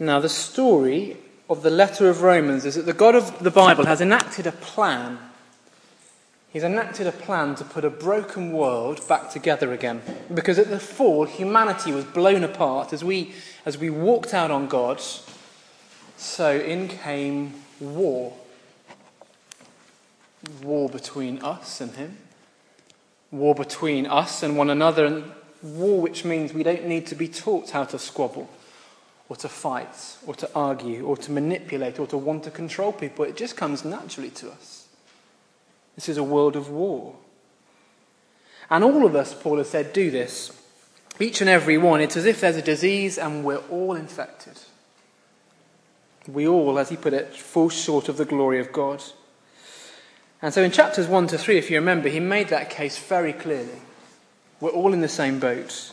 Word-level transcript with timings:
Now, 0.00 0.18
the 0.18 0.30
story 0.30 1.18
of 1.50 1.62
the 1.62 1.68
letter 1.68 2.08
of 2.08 2.22
Romans 2.22 2.64
is 2.64 2.76
that 2.76 2.86
the 2.86 2.94
God 2.94 3.14
of 3.14 3.38
the 3.40 3.50
Bible 3.50 3.84
has 3.84 4.00
enacted 4.00 4.46
a 4.46 4.52
plan. 4.52 5.18
He's 6.50 6.64
enacted 6.64 7.06
a 7.06 7.12
plan 7.12 7.54
to 7.56 7.64
put 7.64 7.84
a 7.84 7.90
broken 7.90 8.50
world 8.50 9.06
back 9.06 9.30
together 9.30 9.74
again. 9.74 10.00
Because 10.32 10.58
at 10.58 10.70
the 10.70 10.80
fall, 10.80 11.26
humanity 11.26 11.92
was 11.92 12.06
blown 12.06 12.42
apart 12.42 12.94
as 12.94 13.04
we, 13.04 13.34
as 13.66 13.76
we 13.76 13.90
walked 13.90 14.32
out 14.32 14.50
on 14.50 14.68
God. 14.68 15.02
So 16.16 16.58
in 16.58 16.88
came 16.88 17.52
war. 17.78 18.32
War 20.62 20.88
between 20.88 21.42
us 21.42 21.78
and 21.82 21.94
Him. 21.94 22.16
War 23.30 23.54
between 23.54 24.06
us 24.06 24.42
and 24.42 24.56
one 24.56 24.70
another. 24.70 25.04
And 25.04 25.32
war 25.62 26.00
which 26.00 26.24
means 26.24 26.54
we 26.54 26.62
don't 26.62 26.86
need 26.86 27.06
to 27.08 27.14
be 27.14 27.28
taught 27.28 27.70
how 27.70 27.84
to 27.84 27.98
squabble 27.98 28.48
or 29.30 29.36
to 29.36 29.48
fight 29.48 30.16
or 30.26 30.34
to 30.34 30.50
argue 30.56 31.06
or 31.06 31.16
to 31.16 31.30
manipulate 31.30 32.00
or 32.00 32.06
to 32.08 32.18
want 32.18 32.42
to 32.42 32.50
control 32.50 32.92
people. 32.92 33.24
It 33.24 33.36
just 33.36 33.56
comes 33.56 33.84
naturally 33.84 34.30
to 34.30 34.50
us. 34.50 34.88
This 35.94 36.08
is 36.08 36.16
a 36.16 36.24
world 36.24 36.56
of 36.56 36.68
war. 36.68 37.14
And 38.68 38.82
all 38.82 39.06
of 39.06 39.14
us, 39.14 39.32
Paul 39.32 39.58
has 39.58 39.70
said, 39.70 39.92
do 39.92 40.10
this. 40.10 40.50
Each 41.20 41.40
and 41.40 41.48
every 41.48 41.78
one. 41.78 42.00
It's 42.00 42.16
as 42.16 42.26
if 42.26 42.40
there's 42.40 42.56
a 42.56 42.62
disease 42.62 43.18
and 43.18 43.44
we're 43.44 43.62
all 43.70 43.94
infected. 43.94 44.58
We 46.26 46.48
all, 46.48 46.76
as 46.76 46.88
he 46.88 46.96
put 46.96 47.12
it, 47.12 47.36
fall 47.36 47.68
short 47.68 48.08
of 48.08 48.16
the 48.16 48.24
glory 48.24 48.58
of 48.58 48.72
God. 48.72 49.00
And 50.42 50.52
so 50.52 50.62
in 50.62 50.72
chapters 50.72 51.06
1 51.06 51.28
to 51.28 51.38
3, 51.38 51.56
if 51.56 51.70
you 51.70 51.76
remember, 51.76 52.08
he 52.08 52.18
made 52.18 52.48
that 52.48 52.68
case 52.68 52.98
very 52.98 53.32
clearly. 53.32 53.80
We're 54.58 54.70
all 54.70 54.92
in 54.92 55.02
the 55.02 55.08
same 55.08 55.38
boat. 55.38 55.92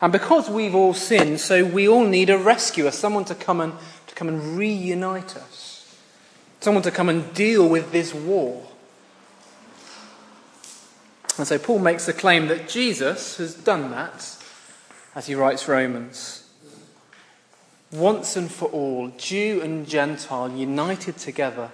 And 0.00 0.12
because 0.12 0.48
we've 0.48 0.74
all 0.74 0.94
sinned, 0.94 1.40
so 1.40 1.64
we 1.64 1.86
all 1.86 2.04
need 2.04 2.30
a 2.30 2.38
rescuer, 2.38 2.90
someone 2.90 3.24
to 3.26 3.34
come 3.34 3.60
and, 3.60 3.74
to 4.06 4.14
come 4.14 4.28
and 4.28 4.56
reunite 4.56 5.36
us, 5.36 5.94
someone 6.60 6.82
to 6.84 6.90
come 6.90 7.08
and 7.08 7.34
deal 7.34 7.68
with 7.68 7.92
this 7.92 8.14
war. 8.14 8.66
And 11.36 11.46
so 11.46 11.58
Paul 11.58 11.78
makes 11.78 12.06
the 12.06 12.12
claim 12.12 12.48
that 12.48 12.68
Jesus 12.68 13.36
has 13.36 13.54
done 13.54 13.90
that 13.90 14.36
as 15.14 15.26
he 15.26 15.34
writes 15.34 15.68
Romans. 15.68 16.48
Once 17.92 18.36
and 18.36 18.50
for 18.50 18.68
all, 18.68 19.08
Jew 19.18 19.60
and 19.62 19.88
Gentile 19.88 20.50
united 20.50 21.18
together. 21.18 21.70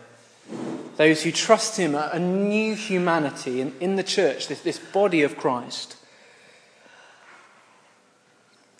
Those 0.97 1.22
who 1.22 1.30
trust 1.30 1.77
him, 1.77 1.94
a 1.94 2.19
new 2.19 2.74
humanity 2.74 3.60
in, 3.60 3.74
in 3.80 3.97
the 3.97 4.02
church, 4.02 4.48
this, 4.48 4.62
this 4.62 4.78
body 4.78 5.22
of 5.22 5.36
Christ. 5.36 5.97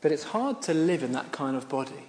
But 0.03 0.13
it's 0.13 0.25
hard 0.25 0.63
to 0.63 0.75
live 0.75 1.03
in 1.03 1.13
that 1.13 1.33
kind 1.33 1.57
of 1.57 1.69
body. 1.69 2.09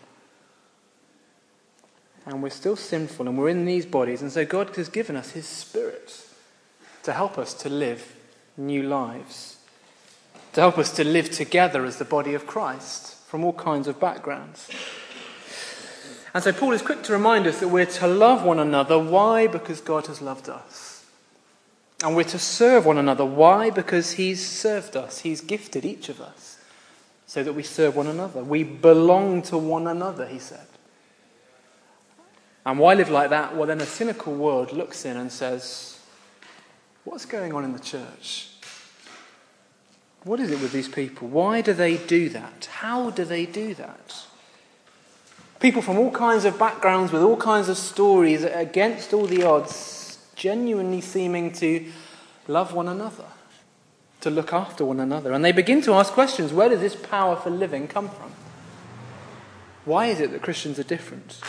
And 2.25 2.43
we're 2.43 2.49
still 2.49 2.75
sinful 2.75 3.27
and 3.27 3.38
we're 3.38 3.49
in 3.49 3.66
these 3.66 3.85
bodies. 3.85 4.21
And 4.21 4.31
so 4.31 4.45
God 4.45 4.75
has 4.75 4.89
given 4.89 5.16
us 5.16 5.31
His 5.31 5.47
Spirit 5.47 6.25
to 7.03 7.13
help 7.13 7.38
us 7.38 7.53
to 7.53 7.69
live 7.69 8.15
new 8.58 8.83
lives, 8.83 9.58
to 10.53 10.59
help 10.59 10.77
us 10.77 10.91
to 10.91 11.05
live 11.05 11.31
together 11.31 11.85
as 11.85 11.97
the 11.97 12.05
body 12.05 12.33
of 12.33 12.45
Christ 12.45 13.15
from 13.27 13.45
all 13.45 13.53
kinds 13.53 13.88
of 13.88 13.99
backgrounds. 13.99 14.69
And 16.33 16.43
so 16.43 16.52
Paul 16.52 16.73
is 16.73 16.81
quick 16.81 17.03
to 17.03 17.13
remind 17.13 17.47
us 17.47 17.61
that 17.61 17.69
we're 17.69 17.85
to 17.85 18.08
love 18.08 18.43
one 18.43 18.59
another. 18.59 18.99
Why? 18.99 19.47
Because 19.47 19.80
God 19.80 20.08
has 20.08 20.21
loved 20.21 20.49
us. 20.49 21.05
And 22.03 22.15
we're 22.15 22.23
to 22.25 22.38
serve 22.38 22.85
one 22.85 22.97
another. 22.97 23.25
Why? 23.25 23.69
Because 23.69 24.11
He's 24.11 24.45
served 24.45 24.97
us, 24.97 25.19
He's 25.19 25.39
gifted 25.39 25.85
each 25.85 26.09
of 26.09 26.19
us 26.19 26.56
so 27.28 27.44
that 27.44 27.53
we 27.53 27.61
serve 27.61 27.95
one 27.95 28.08
another. 28.08 28.42
We 28.42 28.64
belong 28.64 29.42
to 29.44 29.58
one 29.58 29.86
another, 29.86 30.25
he 30.25 30.39
said. 30.39 30.66
And 32.66 32.80
why 32.80 32.95
live 32.95 33.09
like 33.09 33.30
that? 33.30 33.56
Well, 33.56 33.67
then 33.67 33.81
a 33.81 33.86
cynical 33.86 34.33
world 34.33 34.72
looks 34.72 35.06
in 35.06 35.17
and 35.17 35.31
says, 35.31 36.00
What's 37.04 37.26
going 37.26 37.54
on 37.54 37.64
in 37.64 37.73
the 37.73 37.80
church? 37.80 38.49
What 40.23 40.39
is 40.39 40.52
it 40.52 40.60
with 40.60 40.73
these 40.73 40.89
people? 40.89 41.27
Why 41.27 41.61
do 41.61 41.73
they 41.73 41.98
do 41.98 42.27
that? 42.30 42.67
How 42.71 43.11
do 43.11 43.23
they 43.23 43.45
do 43.45 43.73
that? 43.76 44.26
People 45.60 45.82
from 45.82 45.98
all 45.98 46.11
kinds 46.11 46.43
of 46.43 46.60
backgrounds 46.60 47.11
with 47.11 47.21
all 47.21 47.37
kinds 47.37 47.70
of 47.70 47.77
stories 47.77 48.43
against 48.43 49.14
all 49.14 49.26
the 49.26 49.43
odds, 49.43 50.20
genuinely 50.36 51.02
seeming 51.02 51.52
to 51.54 51.89
love 52.48 52.73
one 52.73 52.87
another 52.87 53.26
to 54.27 54.36
look 54.36 54.52
after 54.52 54.83
one 54.83 54.99
another. 54.99 55.32
And 55.32 55.43
they 55.43 55.54
begin 55.54 55.82
to 55.83 55.93
ask 55.93 56.11
questions 56.11 56.52
where 56.52 56.70
does 56.70 56.82
this 56.82 56.95
power 56.95 57.36
for 57.36 57.49
living 57.49 57.88
come 57.88 58.10
from? 58.10 58.32
Why 59.86 60.08
is 60.08 60.20
it 60.20 60.32
that 60.32 60.42
Christians 60.42 60.77
are 60.80 60.83
different? 60.83 61.39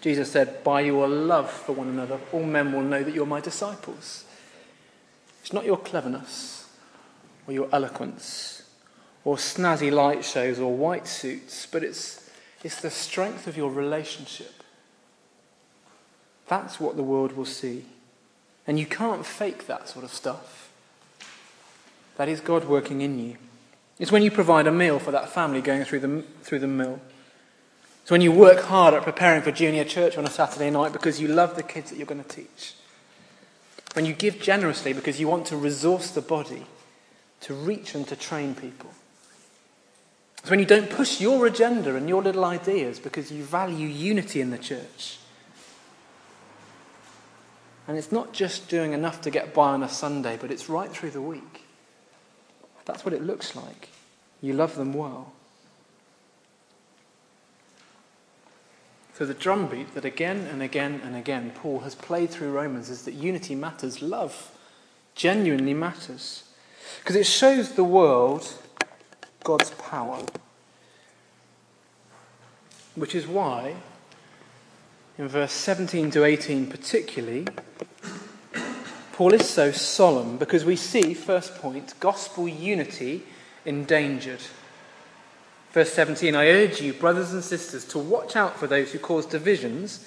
Jesus 0.00 0.30
said, 0.30 0.62
By 0.62 0.82
your 0.82 1.08
love 1.08 1.50
for 1.50 1.72
one 1.72 1.88
another, 1.88 2.20
all 2.32 2.44
men 2.44 2.72
will 2.72 2.82
know 2.82 3.02
that 3.02 3.12
you're 3.12 3.26
my 3.26 3.40
disciples. 3.40 4.24
It's 5.40 5.52
not 5.52 5.64
your 5.64 5.78
cleverness 5.78 6.68
or 7.46 7.54
your 7.54 7.68
eloquence 7.72 8.62
or 9.24 9.36
snazzy 9.36 9.90
light 9.90 10.24
shows 10.24 10.60
or 10.60 10.74
white 10.74 11.08
suits, 11.08 11.66
but 11.66 11.82
it's, 11.82 12.30
it's 12.62 12.80
the 12.80 12.90
strength 12.90 13.48
of 13.48 13.56
your 13.56 13.70
relationship. 13.70 14.62
That's 16.46 16.78
what 16.78 16.96
the 16.96 17.02
world 17.02 17.32
will 17.32 17.44
see. 17.44 17.84
And 18.66 18.78
you 18.78 18.86
can't 18.86 19.26
fake 19.26 19.66
that 19.66 19.88
sort 19.88 20.04
of 20.04 20.12
stuff. 20.12 20.69
That 22.20 22.28
is 22.28 22.42
God 22.42 22.66
working 22.66 23.00
in 23.00 23.18
you. 23.18 23.38
It's 23.98 24.12
when 24.12 24.22
you 24.22 24.30
provide 24.30 24.66
a 24.66 24.70
meal 24.70 24.98
for 24.98 25.10
that 25.10 25.30
family 25.30 25.62
going 25.62 25.84
through 25.84 26.00
the, 26.00 26.22
through 26.42 26.58
the 26.58 26.66
mill. 26.66 27.00
It's 28.02 28.10
when 28.10 28.20
you 28.20 28.30
work 28.30 28.60
hard 28.60 28.92
at 28.92 29.04
preparing 29.04 29.40
for 29.40 29.50
junior 29.50 29.84
church 29.84 30.18
on 30.18 30.26
a 30.26 30.30
Saturday 30.30 30.68
night 30.68 30.92
because 30.92 31.18
you 31.18 31.28
love 31.28 31.56
the 31.56 31.62
kids 31.62 31.88
that 31.88 31.96
you're 31.96 32.06
going 32.06 32.22
to 32.22 32.28
teach. 32.28 32.74
When 33.94 34.04
you 34.04 34.12
give 34.12 34.38
generously 34.38 34.92
because 34.92 35.18
you 35.18 35.28
want 35.28 35.46
to 35.46 35.56
resource 35.56 36.10
the 36.10 36.20
body 36.20 36.66
to 37.40 37.54
reach 37.54 37.94
and 37.94 38.06
to 38.08 38.16
train 38.16 38.54
people. 38.54 38.90
It's 40.40 40.50
when 40.50 40.60
you 40.60 40.66
don't 40.66 40.90
push 40.90 41.22
your 41.22 41.46
agenda 41.46 41.96
and 41.96 42.06
your 42.06 42.22
little 42.22 42.44
ideas 42.44 42.98
because 42.98 43.32
you 43.32 43.44
value 43.44 43.88
unity 43.88 44.42
in 44.42 44.50
the 44.50 44.58
church. 44.58 45.16
And 47.88 47.96
it's 47.96 48.12
not 48.12 48.34
just 48.34 48.68
doing 48.68 48.92
enough 48.92 49.22
to 49.22 49.30
get 49.30 49.54
by 49.54 49.70
on 49.70 49.82
a 49.82 49.88
Sunday, 49.88 50.36
but 50.38 50.50
it's 50.50 50.68
right 50.68 50.90
through 50.90 51.12
the 51.12 51.22
week. 51.22 51.64
That's 52.90 53.04
what 53.04 53.14
it 53.14 53.22
looks 53.22 53.54
like. 53.54 53.88
You 54.42 54.52
love 54.52 54.74
them 54.74 54.92
well. 54.92 55.32
So, 59.14 59.24
the 59.24 59.32
drumbeat 59.32 59.94
that 59.94 60.04
again 60.04 60.48
and 60.50 60.60
again 60.60 61.00
and 61.04 61.14
again 61.14 61.52
Paul 61.54 61.80
has 61.80 61.94
played 61.94 62.30
through 62.30 62.50
Romans 62.50 62.90
is 62.90 63.04
that 63.04 63.14
unity 63.14 63.54
matters, 63.54 64.02
love 64.02 64.50
genuinely 65.14 65.72
matters. 65.72 66.42
Because 66.98 67.14
it 67.14 67.26
shows 67.26 67.74
the 67.74 67.84
world 67.84 68.54
God's 69.44 69.70
power. 69.70 70.24
Which 72.96 73.14
is 73.14 73.28
why, 73.28 73.76
in 75.16 75.28
verse 75.28 75.52
17 75.52 76.10
to 76.10 76.24
18 76.24 76.66
particularly, 76.66 77.46
Paul 79.20 79.34
is 79.34 79.50
so 79.50 79.70
solemn 79.70 80.38
because 80.38 80.64
we 80.64 80.76
see, 80.76 81.12
first 81.12 81.56
point, 81.56 81.92
gospel 82.00 82.48
unity 82.48 83.22
endangered. 83.66 84.40
Verse 85.72 85.92
17 85.92 86.34
I 86.34 86.46
urge 86.46 86.80
you, 86.80 86.94
brothers 86.94 87.34
and 87.34 87.44
sisters, 87.44 87.84
to 87.88 87.98
watch 87.98 88.34
out 88.34 88.56
for 88.56 88.66
those 88.66 88.92
who 88.92 88.98
cause 88.98 89.26
divisions 89.26 90.06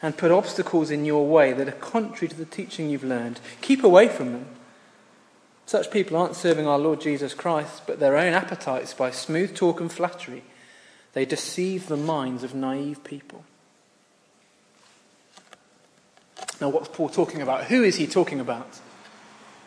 and 0.00 0.16
put 0.16 0.30
obstacles 0.30 0.90
in 0.90 1.04
your 1.04 1.26
way 1.26 1.52
that 1.52 1.68
are 1.68 1.72
contrary 1.72 2.28
to 2.28 2.36
the 2.36 2.46
teaching 2.46 2.88
you've 2.88 3.04
learned. 3.04 3.38
Keep 3.60 3.84
away 3.84 4.08
from 4.08 4.32
them. 4.32 4.46
Such 5.66 5.90
people 5.90 6.16
aren't 6.16 6.34
serving 6.34 6.66
our 6.66 6.78
Lord 6.78 7.02
Jesus 7.02 7.34
Christ, 7.34 7.82
but 7.86 8.00
their 8.00 8.16
own 8.16 8.32
appetites 8.32 8.94
by 8.94 9.10
smooth 9.10 9.54
talk 9.54 9.78
and 9.78 9.92
flattery. 9.92 10.42
They 11.12 11.26
deceive 11.26 11.88
the 11.88 11.98
minds 11.98 12.42
of 12.42 12.54
naive 12.54 13.04
people. 13.04 13.44
Now, 16.64 16.70
what's 16.70 16.88
Paul 16.88 17.10
talking 17.10 17.42
about? 17.42 17.64
Who 17.64 17.82
is 17.82 17.96
he 17.96 18.06
talking 18.06 18.40
about 18.40 18.80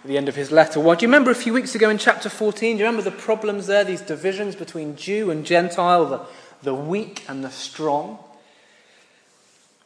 at 0.01 0.07
the 0.07 0.17
end 0.17 0.27
of 0.27 0.35
his 0.35 0.51
letter? 0.51 0.79
Well, 0.79 0.95
do 0.95 1.03
you 1.03 1.07
remember 1.07 1.29
a 1.29 1.35
few 1.35 1.53
weeks 1.53 1.75
ago 1.75 1.91
in 1.91 1.99
chapter 1.99 2.27
14? 2.27 2.75
Do 2.75 2.79
you 2.79 2.88
remember 2.88 3.07
the 3.07 3.15
problems 3.15 3.67
there, 3.67 3.83
these 3.83 4.01
divisions 4.01 4.55
between 4.55 4.95
Jew 4.95 5.29
and 5.29 5.45
Gentile, 5.45 6.05
the, 6.05 6.21
the 6.63 6.73
weak 6.73 7.23
and 7.27 7.44
the 7.44 7.51
strong? 7.51 8.17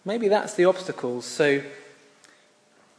Maybe 0.06 0.30
that's 0.30 0.54
the 0.54 0.64
obstacles. 0.64 1.26
So, 1.26 1.64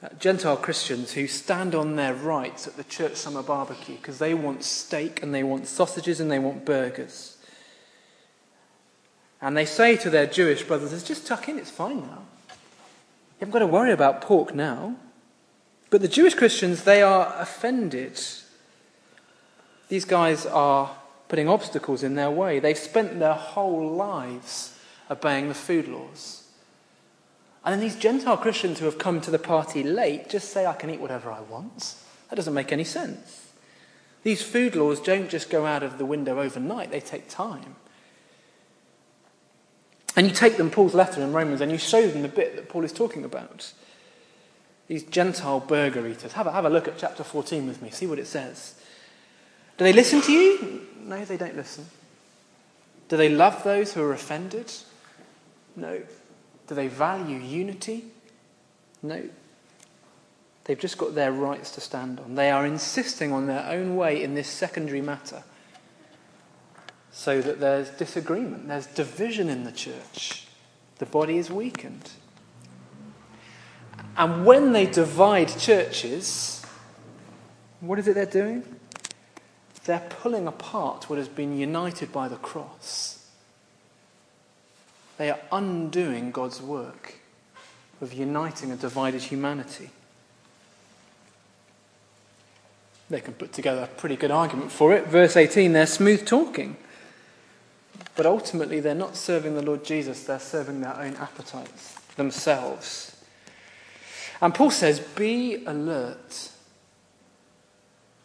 uh, 0.02 0.08
Gentile 0.18 0.58
Christians 0.58 1.12
who 1.12 1.26
stand 1.26 1.74
on 1.74 1.96
their 1.96 2.12
rights 2.12 2.66
at 2.66 2.76
the 2.76 2.84
church 2.84 3.14
summer 3.14 3.42
barbecue 3.42 3.96
because 3.96 4.18
they 4.18 4.34
want 4.34 4.62
steak 4.62 5.22
and 5.22 5.34
they 5.34 5.42
want 5.42 5.66
sausages 5.66 6.20
and 6.20 6.30
they 6.30 6.38
want 6.38 6.66
burgers. 6.66 7.38
And 9.40 9.56
they 9.56 9.64
say 9.64 9.96
to 9.96 10.10
their 10.10 10.26
Jewish 10.26 10.64
brothers, 10.64 11.02
just 11.02 11.26
tuck 11.26 11.48
in, 11.48 11.58
it's 11.58 11.70
fine 11.70 12.02
now 12.02 12.24
haven't 13.42 13.52
got 13.52 13.58
to 13.58 13.66
worry 13.66 13.90
about 13.90 14.20
pork 14.20 14.54
now. 14.54 14.94
But 15.90 16.00
the 16.00 16.06
Jewish 16.06 16.34
Christians, 16.34 16.84
they 16.84 17.02
are 17.02 17.34
offended. 17.38 18.20
These 19.88 20.04
guys 20.04 20.46
are 20.46 20.94
putting 21.26 21.48
obstacles 21.48 22.04
in 22.04 22.14
their 22.14 22.30
way. 22.30 22.60
They've 22.60 22.78
spent 22.78 23.18
their 23.18 23.34
whole 23.34 23.90
lives 23.90 24.78
obeying 25.10 25.48
the 25.48 25.54
food 25.54 25.88
laws. 25.88 26.44
And 27.64 27.72
then 27.72 27.80
these 27.80 27.96
Gentile 27.96 28.36
Christians 28.36 28.78
who 28.78 28.84
have 28.84 28.98
come 28.98 29.20
to 29.20 29.30
the 29.32 29.40
party 29.40 29.82
late 29.82 30.28
just 30.28 30.50
say, 30.50 30.64
I 30.64 30.74
can 30.74 30.90
eat 30.90 31.00
whatever 31.00 31.32
I 31.32 31.40
want. 31.40 31.96
That 32.30 32.36
doesn't 32.36 32.54
make 32.54 32.70
any 32.70 32.84
sense. 32.84 33.52
These 34.22 34.42
food 34.42 34.76
laws 34.76 35.00
don't 35.00 35.28
just 35.28 35.50
go 35.50 35.66
out 35.66 35.82
of 35.82 35.98
the 35.98 36.06
window 36.06 36.40
overnight, 36.40 36.92
they 36.92 37.00
take 37.00 37.28
time. 37.28 37.74
And 40.14 40.26
you 40.26 40.34
take 40.34 40.56
them, 40.56 40.70
Paul's 40.70 40.94
letter 40.94 41.22
in 41.22 41.32
Romans, 41.32 41.60
and 41.60 41.70
you 41.70 41.78
show 41.78 42.06
them 42.06 42.22
the 42.22 42.28
bit 42.28 42.56
that 42.56 42.68
Paul 42.68 42.84
is 42.84 42.92
talking 42.92 43.24
about. 43.24 43.72
These 44.88 45.04
Gentile 45.04 45.60
burger 45.60 46.06
eaters. 46.06 46.32
Have 46.32 46.46
a, 46.46 46.52
have 46.52 46.66
a 46.66 46.70
look 46.70 46.86
at 46.86 46.98
chapter 46.98 47.24
14 47.24 47.66
with 47.66 47.80
me, 47.80 47.90
see 47.90 48.06
what 48.06 48.18
it 48.18 48.26
says. 48.26 48.74
Do 49.78 49.84
they 49.84 49.92
listen 49.92 50.20
to 50.22 50.32
you? 50.32 50.86
No, 51.04 51.24
they 51.24 51.38
don't 51.38 51.56
listen. 51.56 51.86
Do 53.08 53.16
they 53.16 53.30
love 53.30 53.64
those 53.64 53.94
who 53.94 54.02
are 54.02 54.12
offended? 54.12 54.72
No. 55.76 56.02
Do 56.66 56.74
they 56.74 56.88
value 56.88 57.38
unity? 57.38 58.04
No. 59.02 59.22
They've 60.64 60.78
just 60.78 60.98
got 60.98 61.14
their 61.14 61.32
rights 61.32 61.72
to 61.72 61.80
stand 61.80 62.20
on. 62.20 62.34
They 62.34 62.50
are 62.50 62.66
insisting 62.66 63.32
on 63.32 63.46
their 63.46 63.66
own 63.66 63.96
way 63.96 64.22
in 64.22 64.34
this 64.34 64.48
secondary 64.48 65.00
matter 65.00 65.42
so 67.12 67.42
that 67.42 67.60
there's 67.60 67.90
disagreement, 67.90 68.66
there's 68.68 68.86
division 68.86 69.48
in 69.48 69.64
the 69.64 69.72
church. 69.72 70.46
The 70.98 71.06
body 71.06 71.36
is 71.36 71.50
weakened. 71.50 72.10
And 74.16 74.44
when 74.44 74.72
they 74.72 74.86
divide 74.86 75.48
churches, 75.58 76.64
what 77.80 77.98
is 77.98 78.08
it 78.08 78.14
they're 78.14 78.26
doing? 78.26 78.64
They're 79.84 80.06
pulling 80.08 80.46
apart 80.46 81.10
what 81.10 81.18
has 81.18 81.28
been 81.28 81.58
united 81.58 82.12
by 82.12 82.28
the 82.28 82.36
cross. 82.36 83.26
They 85.18 85.30
are 85.30 85.40
undoing 85.50 86.30
God's 86.30 86.62
work 86.62 87.16
of 88.00 88.12
uniting 88.12 88.70
a 88.70 88.76
divided 88.76 89.22
humanity. 89.22 89.90
They 93.10 93.20
can 93.20 93.34
put 93.34 93.52
together 93.52 93.82
a 93.82 93.86
pretty 93.86 94.16
good 94.16 94.30
argument 94.30 94.72
for 94.72 94.92
it. 94.94 95.06
Verse 95.06 95.36
18, 95.36 95.72
they're 95.72 95.86
smooth 95.86 96.26
talking. 96.26 96.76
But 98.14 98.26
ultimately, 98.26 98.80
they're 98.80 98.94
not 98.94 99.16
serving 99.16 99.54
the 99.54 99.62
Lord 99.62 99.84
Jesus, 99.84 100.24
they're 100.24 100.38
serving 100.38 100.80
their 100.80 100.96
own 100.96 101.16
appetites, 101.16 101.94
themselves. 102.16 103.16
And 104.40 104.54
Paul 104.54 104.70
says, 104.70 105.00
be 105.00 105.64
alert 105.64 106.50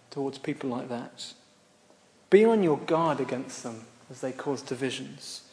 towards 0.09 0.39
people 0.39 0.69
like 0.69 0.89
that. 0.89 1.33
Be 2.29 2.43
on 2.43 2.63
your 2.63 2.77
guard 2.77 3.19
against 3.19 3.63
them 3.63 3.85
as 4.09 4.21
they 4.21 4.31
cause 4.31 4.61
divisions. 4.61 5.43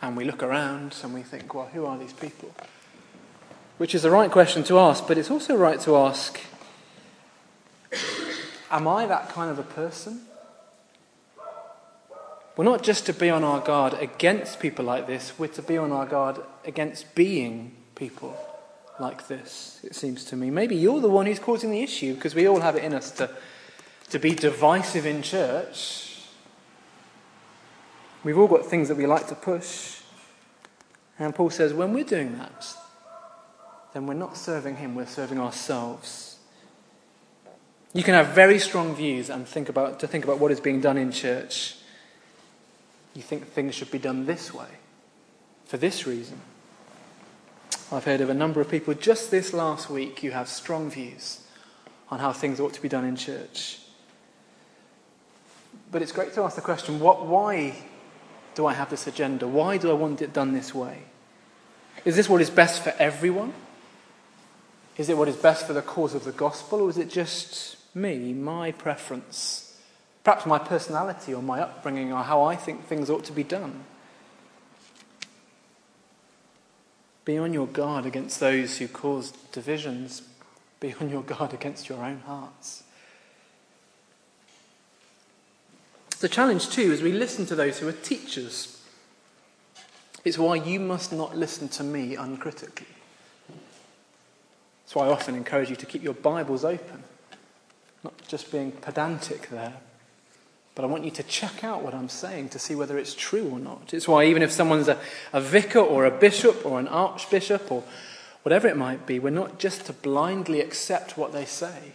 And 0.00 0.16
we 0.16 0.24
look 0.24 0.42
around 0.42 0.94
and 1.02 1.12
we 1.12 1.22
think, 1.22 1.54
well, 1.54 1.70
who 1.72 1.84
are 1.86 1.98
these 1.98 2.12
people? 2.12 2.54
Which 3.78 3.94
is 3.94 4.02
the 4.02 4.10
right 4.10 4.30
question 4.30 4.62
to 4.64 4.78
ask, 4.78 5.08
but 5.08 5.18
it's 5.18 5.30
also 5.30 5.56
right 5.56 5.80
to 5.80 5.96
ask 5.96 6.38
Am 8.70 8.86
I 8.86 9.06
that 9.06 9.30
kind 9.30 9.50
of 9.50 9.58
a 9.58 9.62
person? 9.62 10.22
We're 12.56 12.64
not 12.64 12.82
just 12.82 13.06
to 13.06 13.12
be 13.12 13.30
on 13.30 13.44
our 13.44 13.60
guard 13.60 13.94
against 13.94 14.58
people 14.58 14.84
like 14.84 15.06
this, 15.06 15.38
we're 15.38 15.46
to 15.48 15.62
be 15.62 15.78
on 15.78 15.92
our 15.92 16.06
guard 16.06 16.40
against 16.64 17.14
being 17.14 17.76
people 17.94 18.36
like 18.98 19.28
this, 19.28 19.80
it 19.84 19.94
seems 19.94 20.24
to 20.24 20.36
me. 20.36 20.50
Maybe 20.50 20.74
you're 20.74 21.00
the 21.00 21.08
one 21.08 21.26
who's 21.26 21.38
causing 21.38 21.70
the 21.70 21.82
issue 21.82 22.14
because 22.14 22.34
we 22.34 22.48
all 22.48 22.60
have 22.60 22.76
it 22.76 22.84
in 22.84 22.94
us 22.94 23.12
to, 23.12 23.30
to 24.10 24.18
be 24.18 24.34
divisive 24.34 25.06
in 25.06 25.22
church. 25.22 26.24
We've 28.24 28.36
all 28.36 28.48
got 28.48 28.66
things 28.66 28.88
that 28.88 28.96
we 28.96 29.06
like 29.06 29.28
to 29.28 29.34
push. 29.34 30.00
And 31.18 31.34
Paul 31.34 31.50
says 31.50 31.72
when 31.72 31.92
we're 31.92 32.04
doing 32.04 32.36
that, 32.38 32.66
then 33.94 34.06
we're 34.06 34.14
not 34.14 34.36
serving 34.36 34.76
him, 34.76 34.94
we're 34.94 35.06
serving 35.06 35.38
ourselves. 35.38 36.27
You 37.98 38.04
can 38.04 38.14
have 38.14 38.28
very 38.28 38.60
strong 38.60 38.94
views 38.94 39.28
and 39.28 39.44
think 39.44 39.68
about, 39.68 39.98
to 39.98 40.06
think 40.06 40.22
about 40.22 40.38
what 40.38 40.52
is 40.52 40.60
being 40.60 40.80
done 40.80 40.96
in 40.96 41.10
church. 41.10 41.74
You 43.12 43.22
think 43.22 43.48
things 43.48 43.74
should 43.74 43.90
be 43.90 43.98
done 43.98 44.24
this 44.24 44.54
way, 44.54 44.68
for 45.64 45.78
this 45.78 46.06
reason. 46.06 46.40
I've 47.90 48.04
heard 48.04 48.20
of 48.20 48.30
a 48.30 48.34
number 48.34 48.60
of 48.60 48.70
people 48.70 48.94
just 48.94 49.32
this 49.32 49.52
last 49.52 49.90
week 49.90 50.20
who 50.20 50.30
have 50.30 50.48
strong 50.48 50.88
views 50.88 51.40
on 52.08 52.20
how 52.20 52.32
things 52.32 52.60
ought 52.60 52.72
to 52.74 52.80
be 52.80 52.88
done 52.88 53.04
in 53.04 53.16
church. 53.16 53.80
But 55.90 56.00
it's 56.00 56.12
great 56.12 56.32
to 56.34 56.42
ask 56.42 56.54
the 56.54 56.62
question 56.62 57.00
what, 57.00 57.26
why 57.26 57.74
do 58.54 58.64
I 58.64 58.74
have 58.74 58.90
this 58.90 59.08
agenda? 59.08 59.48
Why 59.48 59.76
do 59.76 59.90
I 59.90 59.94
want 59.94 60.22
it 60.22 60.32
done 60.32 60.52
this 60.52 60.72
way? 60.72 60.98
Is 62.04 62.14
this 62.14 62.28
what 62.28 62.40
is 62.40 62.48
best 62.48 62.80
for 62.84 62.94
everyone? 63.00 63.54
Is 64.96 65.08
it 65.08 65.18
what 65.18 65.26
is 65.26 65.34
best 65.34 65.66
for 65.66 65.72
the 65.72 65.82
cause 65.82 66.14
of 66.14 66.22
the 66.22 66.30
gospel, 66.30 66.82
or 66.82 66.90
is 66.90 66.96
it 66.96 67.10
just 67.10 67.77
me, 67.94 68.32
my 68.32 68.72
preference, 68.72 69.76
perhaps 70.24 70.46
my 70.46 70.58
personality 70.58 71.34
or 71.34 71.42
my 71.42 71.60
upbringing 71.60 72.12
or 72.12 72.22
how 72.22 72.42
I 72.42 72.56
think 72.56 72.86
things 72.86 73.10
ought 73.10 73.24
to 73.24 73.32
be 73.32 73.42
done. 73.42 73.84
Be 77.24 77.36
on 77.36 77.52
your 77.52 77.66
guard 77.66 78.06
against 78.06 78.40
those 78.40 78.78
who 78.78 78.88
cause 78.88 79.32
divisions. 79.52 80.22
Be 80.80 80.94
on 81.00 81.10
your 81.10 81.22
guard 81.22 81.52
against 81.52 81.88
your 81.88 82.02
own 82.02 82.20
hearts. 82.20 82.84
The 86.20 86.28
challenge, 86.28 86.70
too, 86.70 86.90
is 86.90 87.02
we 87.02 87.12
listen 87.12 87.46
to 87.46 87.54
those 87.54 87.78
who 87.78 87.88
are 87.88 87.92
teachers. 87.92 88.82
It's 90.24 90.38
why 90.38 90.56
you 90.56 90.80
must 90.80 91.12
not 91.12 91.36
listen 91.36 91.68
to 91.68 91.84
me 91.84 92.16
uncritically. 92.16 92.86
That's 94.82 94.94
why 94.94 95.06
I 95.06 95.10
often 95.10 95.34
encourage 95.34 95.70
you 95.70 95.76
to 95.76 95.86
keep 95.86 96.02
your 96.02 96.14
Bibles 96.14 96.64
open. 96.64 97.04
Not 98.08 98.26
just 98.26 98.50
being 98.50 98.72
pedantic 98.72 99.50
there, 99.50 99.74
but 100.74 100.82
I 100.82 100.88
want 100.88 101.04
you 101.04 101.10
to 101.10 101.22
check 101.24 101.62
out 101.62 101.82
what 101.82 101.92
I'm 101.92 102.08
saying 102.08 102.48
to 102.50 102.58
see 102.58 102.74
whether 102.74 102.96
it's 102.96 103.12
true 103.14 103.50
or 103.50 103.58
not. 103.58 103.92
It's 103.92 104.08
why, 104.08 104.24
even 104.24 104.40
if 104.40 104.50
someone's 104.50 104.88
a, 104.88 104.98
a 105.34 105.42
vicar 105.42 105.80
or 105.80 106.06
a 106.06 106.10
bishop 106.10 106.64
or 106.64 106.80
an 106.80 106.88
archbishop 106.88 107.70
or 107.70 107.84
whatever 108.44 108.66
it 108.66 108.78
might 108.78 109.06
be, 109.06 109.18
we're 109.18 109.28
not 109.28 109.58
just 109.58 109.84
to 109.86 109.92
blindly 109.92 110.62
accept 110.62 111.18
what 111.18 111.34
they 111.34 111.44
say. 111.44 111.92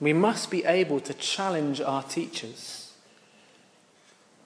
We 0.00 0.12
must 0.12 0.50
be 0.50 0.64
able 0.64 0.98
to 1.00 1.14
challenge 1.14 1.80
our 1.80 2.02
teachers. 2.02 2.94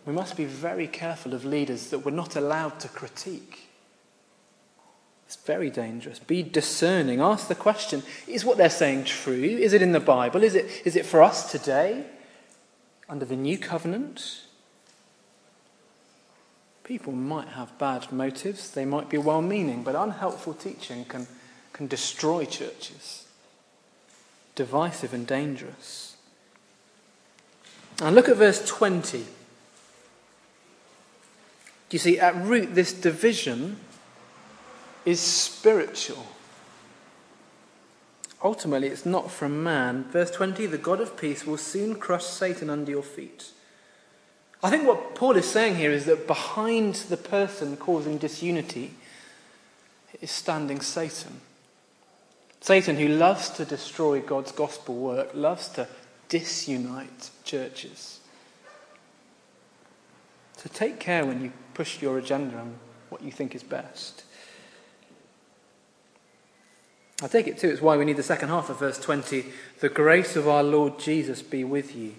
We 0.05 0.13
must 0.13 0.37
be 0.37 0.45
very 0.45 0.89
careful 0.89 1.33
of 1.33 1.47
leaders 1.47 1.89
that 1.89 2.01
we're 2.01 2.11
not 2.11 2.37
allowed 2.37 2.81
to 2.81 2.89
critique. 2.89 3.70
It's 5.31 5.37
very 5.37 5.71
dangerous. 5.71 6.19
Be 6.19 6.43
discerning. 6.43 7.21
Ask 7.21 7.47
the 7.47 7.55
question 7.55 8.03
is 8.27 8.45
what 8.45 8.59
they're 8.59 8.69
saying 8.69 9.05
true? 9.05 9.45
Is 9.45 9.73
it 9.73 9.81
in 9.81 9.93
the 9.93 10.01
Bible? 10.01 10.43
Is 10.43 10.57
it, 10.57 10.67
is 10.85 10.97
it 10.97 11.07
for 11.07 11.23
us 11.23 11.53
today 11.53 12.05
under 13.09 13.25
the 13.25 13.37
new 13.37 13.57
covenant? 13.57 14.41
People 16.83 17.13
might 17.13 17.47
have 17.47 17.79
bad 17.79 18.11
motives, 18.11 18.73
they 18.73 18.85
might 18.85 19.09
be 19.09 19.19
well 19.19 19.41
meaning, 19.41 19.85
but 19.85 19.95
unhelpful 19.95 20.55
teaching 20.55 21.05
can, 21.05 21.29
can 21.73 21.87
destroy 21.87 22.45
churches. 22.45 23.29
Divisive 24.57 25.15
and 25.15 25.29
dangerous. 25.29 26.17
And 28.03 28.17
look 28.17 28.29
at 28.29 28.37
verse 28.37 28.67
20. 28.67 29.19
Do 29.19 29.27
you 31.93 32.01
see, 32.01 32.19
at 32.19 32.35
root, 32.35 32.75
this 32.75 32.93
division 32.93 33.77
is 35.05 35.21
spiritual. 35.21 36.27
Ultimately, 38.43 38.89
it's 38.89 39.05
not 39.05 39.31
from 39.31 39.63
man. 39.63 40.05
Verse 40.05 40.31
20 40.31 40.67
the 40.67 40.79
God 40.79 41.01
of 41.01 41.17
peace 41.17 41.47
will 41.47 41.59
soon 41.59 41.97
crush 41.97 42.25
Satan 42.25 42.71
under 42.71 42.91
your 42.91 43.03
feet. 43.03 43.51
I 44.63 44.71
think 44.71 44.87
what 44.87 45.15
Paul 45.15 45.37
is 45.37 45.49
saying 45.49 45.77
here 45.77 45.91
is 45.91 46.05
that 46.05 46.27
behind 46.27 46.95
the 46.95 47.17
person 47.17 47.77
causing 47.77 48.19
disunity 48.19 48.95
is 50.21 50.31
standing 50.31 50.81
Satan. 50.81 51.41
Satan, 52.61 52.97
who 52.97 53.09
loves 53.09 53.49
to 53.51 53.65
destroy 53.65 54.21
God's 54.21 54.53
gospel 54.53 54.95
work, 54.97 55.31
loves 55.33 55.69
to 55.71 55.89
disunite 56.29 57.31
churches. 57.45 58.21
So 60.57 60.69
take 60.75 61.01
care 61.01 61.25
when 61.25 61.43
you 61.43 61.53
push 61.73 62.03
your 62.03 62.19
agenda 62.19 62.59
and 62.59 62.77
what 63.09 63.23
you 63.23 63.33
think 63.33 63.55
is 63.55 63.63
best. 63.63 64.25
I 67.23 67.29
take 67.29 67.47
it 67.47 67.59
too, 67.59 67.69
it's 67.69 67.83
why 67.83 67.97
we 67.97 68.05
need 68.05 68.17
the 68.17 68.23
second 68.23 68.49
half 68.49 68.71
of 68.71 68.79
verse 68.79 68.99
20. 68.99 69.45
The 69.81 69.89
grace 69.89 70.37
of 70.37 70.49
our 70.49 70.63
Lord 70.63 70.99
Jesus 70.99 71.43
be 71.43 71.65
with 71.65 71.95
you. 71.95 72.15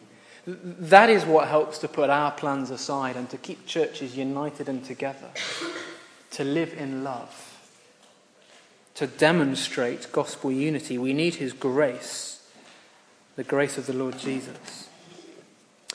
That 0.46 1.10
is 1.10 1.26
what 1.26 1.48
helps 1.48 1.78
to 1.80 1.88
put 1.88 2.10
our 2.10 2.32
plans 2.32 2.72
aside 2.72 3.16
and 3.16 3.30
to 3.30 3.38
keep 3.38 3.66
churches 3.66 4.18
united 4.18 4.70
and 4.70 4.84
together, 4.84 5.30
to 6.32 6.44
live 6.44 6.74
in 6.74 7.04
love. 7.04 7.48
to 8.96 9.08
demonstrate 9.08 10.12
gospel 10.12 10.52
unity, 10.52 10.98
we 10.98 11.14
need 11.14 11.36
his 11.36 11.54
grace, 11.54 12.48
the 13.36 13.44
grace 13.44 13.78
of 13.78 13.88
the 13.88 13.94
Lord 13.94 14.20
Jesus. 14.20 14.90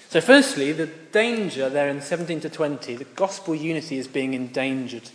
So, 0.09 0.21
firstly, 0.21 0.73
the 0.73 0.87
danger 0.87 1.69
there 1.69 1.89
in 1.89 2.01
17 2.01 2.41
to 2.41 2.51
20, 2.51 2.97
the 2.97 3.05
gospel 3.05 3.55
unity 3.55 3.99
is 3.99 4.09
being 4.09 4.35
endangered. 4.35 5.11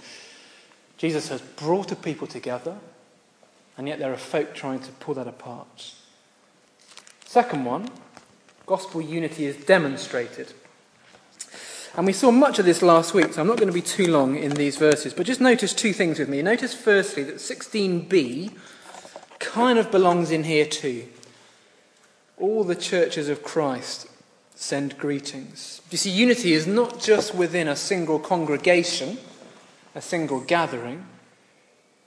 Jesus 0.98 1.30
has 1.30 1.42
brought 1.42 1.92
a 1.92 1.96
people 1.96 2.28
together, 2.28 2.78
and 3.82 3.88
yet 3.88 3.98
there 3.98 4.14
are 4.14 4.18
folk 4.18 4.54
trying 4.54 4.80
to 4.80 4.92
pull 4.92 5.16
that 5.16 5.28
apart. 5.28 5.96
Second 7.26 7.66
one, 7.66 7.90
gospel 8.68 9.02
unity 9.02 9.48
is 9.48 9.56
demonstrated. 9.56 10.54
And 11.96 12.06
we 12.06 12.14
saw 12.14 12.30
much 12.30 12.60
of 12.60 12.66
this 12.66 12.84
last 12.84 13.16
week, 13.16 13.34
so 13.34 13.42
I'm 13.42 13.48
not 13.48 13.58
going 13.58 13.70
to 13.70 13.74
be 13.74 13.82
too 13.82 14.12
long 14.12 14.36
in 14.36 14.52
these 14.52 14.78
verses. 14.78 15.16
But 15.16 15.26
just 15.26 15.42
notice 15.42 15.74
two 15.74 15.94
things 15.94 16.20
with 16.20 16.30
me. 16.30 16.44
Notice, 16.44 16.76
firstly, 16.76 17.24
that 17.24 17.38
16b 17.38 18.56
kind 19.40 19.80
of 19.80 19.90
belongs 19.90 20.30
in 20.30 20.44
here 20.44 20.68
too. 20.68 21.08
All 22.38 22.64
the 22.64 22.76
churches 22.76 23.30
of 23.30 23.42
Christ 23.42 24.06
send 24.54 24.96
greetings. 25.00 25.82
You 25.90 25.98
see, 25.98 26.12
unity 26.12 26.54
is 26.54 26.68
not 26.68 27.00
just 27.00 27.34
within 27.34 27.68
a 27.68 27.76
single 27.76 28.20
congregation, 28.20 29.18
a 29.96 30.02
single 30.04 30.40
gathering. 30.40 31.08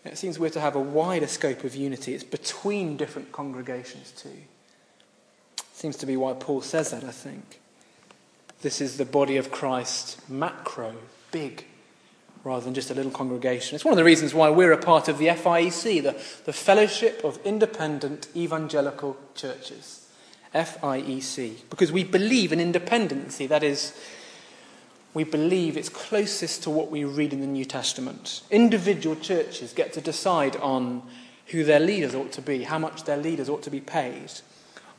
It 0.04 0.18
seems 0.18 0.38
we're 0.38 0.50
to 0.50 0.60
have 0.60 0.76
a 0.76 0.80
wider 0.80 1.26
scope 1.26 1.64
of 1.64 1.74
unity. 1.74 2.14
It's 2.14 2.24
between 2.24 2.96
different 2.96 3.32
congregations 3.32 4.12
too. 4.12 4.28
Seems 5.72 5.96
to 5.96 6.06
be 6.06 6.16
why 6.16 6.34
Paul 6.34 6.60
says 6.60 6.90
that, 6.90 7.04
I 7.04 7.10
think. 7.10 7.60
This 8.62 8.80
is 8.80 8.96
the 8.96 9.04
body 9.04 9.36
of 9.36 9.50
Christ, 9.50 10.18
macro, 10.28 10.94
big, 11.32 11.64
rather 12.44 12.64
than 12.64 12.74
just 12.74 12.90
a 12.90 12.94
little 12.94 13.10
congregation. 13.10 13.74
It's 13.74 13.84
one 13.84 13.92
of 13.92 13.98
the 13.98 14.04
reasons 14.04 14.34
why 14.34 14.50
we're 14.50 14.72
a 14.72 14.78
part 14.78 15.08
of 15.08 15.18
the 15.18 15.26
FIEC, 15.28 16.02
the, 16.02 16.12
the 16.44 16.52
Fellowship 16.52 17.22
of 17.24 17.38
Independent 17.44 18.28
Evangelical 18.36 19.16
Churches. 19.34 20.06
FIEC. 20.54 21.68
Because 21.68 21.90
we 21.90 22.04
believe 22.04 22.52
in 22.52 22.60
independency. 22.60 23.46
That 23.46 23.64
is, 23.64 23.98
we 25.14 25.24
believe 25.24 25.76
it's 25.76 25.88
closest 25.88 26.64
to 26.64 26.70
what 26.70 26.90
we 26.90 27.04
read 27.04 27.32
in 27.32 27.40
the 27.40 27.46
New 27.46 27.64
Testament. 27.64 28.42
Individual 28.50 29.16
churches 29.16 29.72
get 29.72 29.92
to 29.94 30.00
decide 30.00 30.56
on 30.56 31.02
who 31.46 31.64
their 31.64 31.80
leaders 31.80 32.14
ought 32.14 32.32
to 32.32 32.42
be, 32.42 32.64
how 32.64 32.78
much 32.78 33.04
their 33.04 33.16
leaders 33.16 33.48
ought 33.48 33.62
to 33.62 33.70
be 33.70 33.80
paid, 33.80 34.32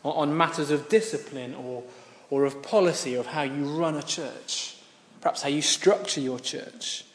on 0.04 0.38
matters 0.38 0.72
of 0.72 0.88
discipline 0.90 1.54
or 1.54 1.84
or 2.30 2.46
of 2.46 2.62
policy 2.62 3.16
of 3.16 3.28
how 3.28 3.44
you 3.44 3.66
run 3.66 3.96
a 3.96 4.04
church, 4.04 4.76
perhaps 5.22 5.42
how 5.42 5.50
you 5.50 5.62
structure 5.62 6.22
your 6.22 6.40
church. 6.40 7.06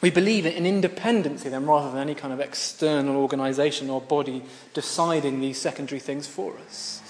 We 0.00 0.10
believe 0.10 0.46
in 0.46 0.64
independency 0.64 1.48
then 1.48 1.66
rather 1.66 1.90
than 1.90 2.00
any 2.00 2.14
kind 2.14 2.32
of 2.32 2.40
external 2.40 3.16
organization 3.16 3.90
or 3.90 4.00
body 4.00 4.42
deciding 4.72 5.40
these 5.40 5.60
secondary 5.60 5.98
things 5.98 6.26
for 6.26 6.56
us. 6.66 7.02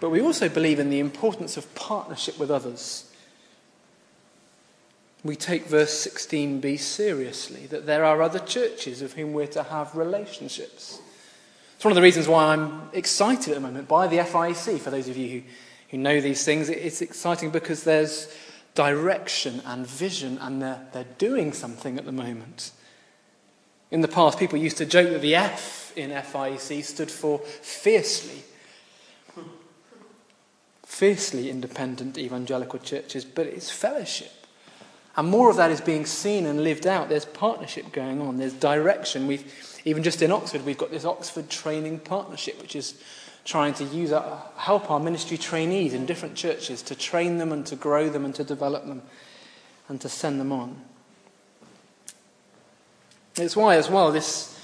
But 0.00 0.10
we 0.10 0.20
also 0.20 0.48
believe 0.48 0.78
in 0.78 0.90
the 0.90 1.00
importance 1.00 1.56
of 1.56 1.74
partnership 1.74 2.38
with 2.38 2.50
others. 2.50 3.10
We 5.24 5.34
take 5.34 5.66
verse 5.66 6.06
16b 6.06 6.78
seriously, 6.78 7.66
that 7.66 7.86
there 7.86 8.04
are 8.04 8.22
other 8.22 8.38
churches 8.38 9.02
of 9.02 9.14
whom 9.14 9.32
we're 9.32 9.48
to 9.48 9.64
have 9.64 9.96
relationships. 9.96 11.00
It's 11.74 11.84
one 11.84 11.92
of 11.92 11.96
the 11.96 12.02
reasons 12.02 12.28
why 12.28 12.46
I'm 12.46 12.88
excited 12.92 13.48
at 13.48 13.54
the 13.54 13.60
moment 13.60 13.88
by 13.88 14.06
the 14.06 14.18
FIEC. 14.18 14.78
For 14.78 14.90
those 14.90 15.08
of 15.08 15.16
you 15.16 15.28
who, 15.28 15.46
who 15.90 15.98
know 15.98 16.20
these 16.20 16.44
things, 16.44 16.68
it's 16.68 17.02
exciting 17.02 17.50
because 17.50 17.84
there's 17.84 18.32
direction 18.74 19.60
and 19.64 19.86
vision, 19.86 20.38
and 20.40 20.62
they're, 20.62 20.86
they're 20.92 21.06
doing 21.18 21.52
something 21.52 21.98
at 21.98 22.04
the 22.04 22.12
moment. 22.12 22.70
In 23.90 24.02
the 24.02 24.08
past, 24.08 24.38
people 24.38 24.58
used 24.58 24.76
to 24.78 24.86
joke 24.86 25.10
that 25.10 25.22
the 25.22 25.34
F 25.34 25.92
in 25.96 26.10
FIEC 26.10 26.84
stood 26.84 27.10
for 27.10 27.38
fiercely. 27.38 28.44
Fiercely 30.88 31.50
independent 31.50 32.16
evangelical 32.16 32.78
churches, 32.78 33.22
but 33.24 33.46
it's 33.46 33.70
fellowship. 33.70 34.32
And 35.16 35.28
more 35.28 35.50
of 35.50 35.56
that 35.56 35.70
is 35.70 35.82
being 35.82 36.06
seen 36.06 36.46
and 36.46 36.64
lived 36.64 36.86
out. 36.86 37.10
There's 37.10 37.26
partnership 37.26 37.92
going 37.92 38.22
on, 38.22 38.38
there's 38.38 38.54
direction. 38.54 39.26
We've 39.26 39.80
even 39.84 40.02
just 40.02 40.22
in 40.22 40.32
Oxford, 40.32 40.64
we've 40.64 40.78
got 40.78 40.90
this 40.90 41.04
Oxford 41.04 41.50
Training 41.50 42.00
Partnership, 42.00 42.60
which 42.60 42.74
is 42.74 43.00
trying 43.44 43.74
to 43.74 43.84
use 43.84 44.12
our, 44.12 44.42
help 44.56 44.90
our 44.90 44.98
ministry 44.98 45.36
trainees 45.36 45.92
in 45.92 46.06
different 46.06 46.34
churches 46.34 46.82
to 46.82 46.94
train 46.94 47.36
them 47.36 47.52
and 47.52 47.66
to 47.66 47.76
grow 47.76 48.08
them 48.08 48.24
and 48.24 48.34
to 48.34 48.42
develop 48.42 48.86
them 48.86 49.02
and 49.88 50.00
to 50.00 50.08
send 50.08 50.40
them 50.40 50.52
on. 50.52 50.80
It's 53.36 53.54
why, 53.54 53.76
as 53.76 53.90
well, 53.90 54.10
this 54.10 54.57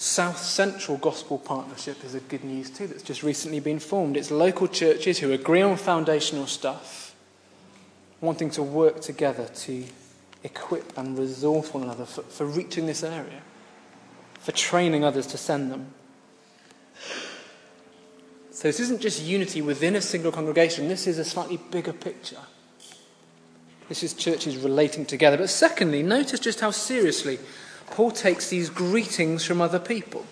South 0.00 0.38
Central 0.38 0.96
Gospel 0.96 1.36
Partnership 1.36 2.02
is 2.04 2.14
a 2.14 2.20
good 2.20 2.42
news 2.42 2.70
too 2.70 2.86
that's 2.86 3.02
just 3.02 3.22
recently 3.22 3.60
been 3.60 3.78
formed. 3.78 4.16
It's 4.16 4.30
local 4.30 4.66
churches 4.66 5.18
who 5.18 5.30
agree 5.30 5.60
on 5.60 5.76
foundational 5.76 6.46
stuff, 6.46 7.14
wanting 8.22 8.48
to 8.52 8.62
work 8.62 9.02
together 9.02 9.44
to 9.46 9.84
equip 10.42 10.96
and 10.96 11.18
resource 11.18 11.74
one 11.74 11.82
another 11.82 12.06
for, 12.06 12.22
for 12.22 12.46
reaching 12.46 12.86
this 12.86 13.02
area 13.02 13.42
for 14.40 14.52
training 14.52 15.04
others 15.04 15.26
to 15.26 15.36
send 15.36 15.70
them. 15.70 15.92
So 18.52 18.68
this 18.68 18.80
isn't 18.80 19.02
just 19.02 19.22
unity 19.22 19.60
within 19.60 19.96
a 19.96 20.00
single 20.00 20.32
congregation, 20.32 20.88
this 20.88 21.06
is 21.06 21.18
a 21.18 21.26
slightly 21.26 21.58
bigger 21.70 21.92
picture. 21.92 22.40
This 23.90 24.02
is 24.02 24.14
churches 24.14 24.56
relating 24.56 25.04
together. 25.04 25.36
But 25.36 25.50
secondly, 25.50 26.02
notice 26.02 26.40
just 26.40 26.60
how 26.60 26.70
seriously 26.70 27.38
Paul 27.90 28.10
takes 28.10 28.48
these 28.48 28.70
greetings 28.70 29.44
from 29.44 29.60
other 29.60 29.78
people. 29.78 30.24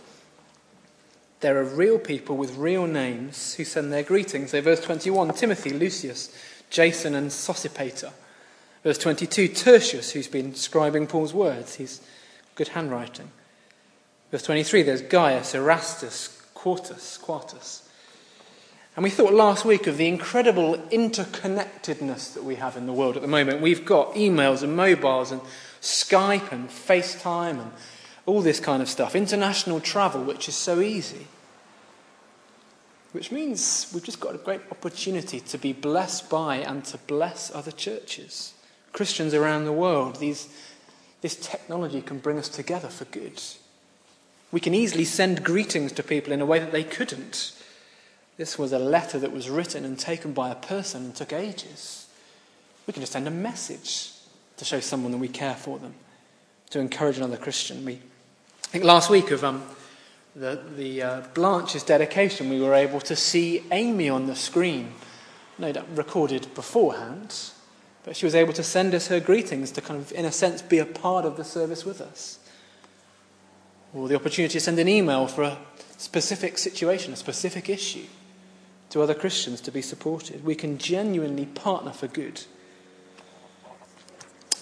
There 1.40 1.58
are 1.58 1.64
real 1.64 1.98
people 1.98 2.36
with 2.36 2.56
real 2.56 2.86
names 2.86 3.54
who 3.54 3.64
send 3.64 3.92
their 3.92 4.02
greetings. 4.02 4.50
So, 4.50 4.60
verse 4.60 4.80
21 4.80 5.34
Timothy, 5.34 5.70
Lucius, 5.70 6.34
Jason, 6.70 7.14
and 7.14 7.30
Sosipater. 7.30 8.12
Verse 8.82 8.98
22 8.98 9.48
Tertius, 9.48 10.12
who's 10.12 10.28
been 10.28 10.52
scribing 10.52 11.08
Paul's 11.08 11.34
words. 11.34 11.76
He's 11.76 12.00
good 12.54 12.68
handwriting. 12.68 13.30
Verse 14.30 14.42
23, 14.42 14.82
there's 14.82 15.02
Gaius, 15.02 15.54
Erastus, 15.54 16.42
Quartus, 16.54 17.16
Quartus. 17.18 17.88
And 18.96 19.04
we 19.04 19.10
thought 19.10 19.32
last 19.32 19.64
week 19.64 19.86
of 19.86 19.96
the 19.96 20.08
incredible 20.08 20.76
interconnectedness 20.90 22.34
that 22.34 22.42
we 22.42 22.56
have 22.56 22.76
in 22.76 22.86
the 22.86 22.92
world 22.92 23.14
at 23.14 23.22
the 23.22 23.28
moment. 23.28 23.60
We've 23.60 23.84
got 23.84 24.14
emails 24.14 24.64
and 24.64 24.76
mobiles 24.76 25.30
and 25.30 25.40
Skype 25.80 26.52
and 26.52 26.68
FaceTime 26.68 27.60
and 27.60 27.72
all 28.26 28.42
this 28.42 28.60
kind 28.60 28.82
of 28.82 28.88
stuff. 28.88 29.16
International 29.16 29.80
travel, 29.80 30.22
which 30.22 30.48
is 30.48 30.54
so 30.54 30.80
easy. 30.80 31.26
Which 33.12 33.32
means 33.32 33.90
we've 33.94 34.04
just 34.04 34.20
got 34.20 34.34
a 34.34 34.38
great 34.38 34.60
opportunity 34.70 35.40
to 35.40 35.58
be 35.58 35.72
blessed 35.72 36.28
by 36.28 36.56
and 36.56 36.84
to 36.86 36.98
bless 36.98 37.54
other 37.54 37.70
churches. 37.70 38.52
Christians 38.92 39.32
around 39.32 39.64
the 39.64 39.72
world, 39.72 40.16
these, 40.16 40.48
this 41.22 41.36
technology 41.36 42.02
can 42.02 42.18
bring 42.18 42.38
us 42.38 42.48
together 42.48 42.88
for 42.88 43.06
good. 43.06 43.40
We 44.52 44.60
can 44.60 44.74
easily 44.74 45.04
send 45.04 45.44
greetings 45.44 45.92
to 45.92 46.02
people 46.02 46.32
in 46.32 46.40
a 46.40 46.46
way 46.46 46.58
that 46.58 46.72
they 46.72 46.84
couldn't. 46.84 47.52
This 48.36 48.58
was 48.58 48.72
a 48.72 48.78
letter 48.78 49.18
that 49.18 49.32
was 49.32 49.50
written 49.50 49.84
and 49.84 49.98
taken 49.98 50.32
by 50.32 50.50
a 50.50 50.54
person 50.54 51.06
and 51.06 51.14
took 51.14 51.32
ages. 51.32 52.06
We 52.86 52.92
can 52.92 53.02
just 53.02 53.12
send 53.12 53.26
a 53.26 53.30
message 53.30 54.12
to 54.58 54.64
show 54.64 54.80
someone 54.80 55.12
that 55.12 55.18
we 55.18 55.28
care 55.28 55.54
for 55.54 55.78
them, 55.78 55.94
to 56.70 56.78
encourage 56.78 57.16
another 57.16 57.36
Christian. 57.36 57.84
We, 57.84 57.94
I 57.94 58.66
think 58.68 58.84
last 58.84 59.08
week 59.08 59.30
of 59.30 59.42
um, 59.42 59.62
the, 60.36 60.60
the 60.76 61.02
uh, 61.02 61.20
Blanche's 61.34 61.82
dedication, 61.82 62.50
we 62.50 62.60
were 62.60 62.74
able 62.74 63.00
to 63.00 63.16
see 63.16 63.64
Amy 63.72 64.08
on 64.08 64.26
the 64.26 64.36
screen, 64.36 64.92
no 65.58 65.72
doubt 65.72 65.86
recorded 65.94 66.52
beforehand, 66.54 67.34
but 68.04 68.16
she 68.16 68.26
was 68.26 68.34
able 68.34 68.52
to 68.52 68.62
send 68.62 68.94
us 68.94 69.08
her 69.08 69.20
greetings 69.20 69.70
to 69.72 69.80
kind 69.80 70.00
of, 70.00 70.12
in 70.12 70.24
a 70.24 70.32
sense, 70.32 70.62
be 70.62 70.78
a 70.78 70.86
part 70.86 71.24
of 71.24 71.36
the 71.36 71.44
service 71.44 71.84
with 71.84 72.00
us 72.00 72.38
or 73.94 74.08
the 74.08 74.14
opportunity 74.14 74.52
to 74.52 74.60
send 74.60 74.78
an 74.78 74.88
email 74.88 75.26
for 75.26 75.42
a 75.42 75.58
specific 75.96 76.58
situation, 76.58 77.12
a 77.12 77.16
specific 77.16 77.68
issue 77.68 78.04
to 78.90 79.02
other 79.02 79.14
Christians 79.14 79.60
to 79.62 79.70
be 79.70 79.82
supported. 79.82 80.44
We 80.44 80.54
can 80.54 80.78
genuinely 80.78 81.46
partner 81.46 81.92
for 81.92 82.06
good. 82.06 82.44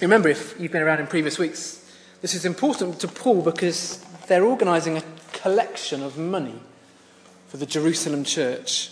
Remember, 0.01 0.29
if 0.29 0.59
you've 0.61 0.73
been 0.73 0.83
around 0.83 1.01
in 1.01 1.07
previous 1.07 1.39
weeks, 1.39 1.83
this 2.21 2.35
is 2.35 2.45
important 2.45 3.01
to 3.01 3.09
Paul 3.09 3.43
because 3.43 4.05
they're 4.27 4.45
organising 4.45 4.99
a 4.99 5.03
collection 5.33 6.03
of 6.03 6.19
money 6.19 6.61
for 7.49 7.57
the 7.57 7.67
Jerusalem 7.67 8.23
church. 8.23 8.91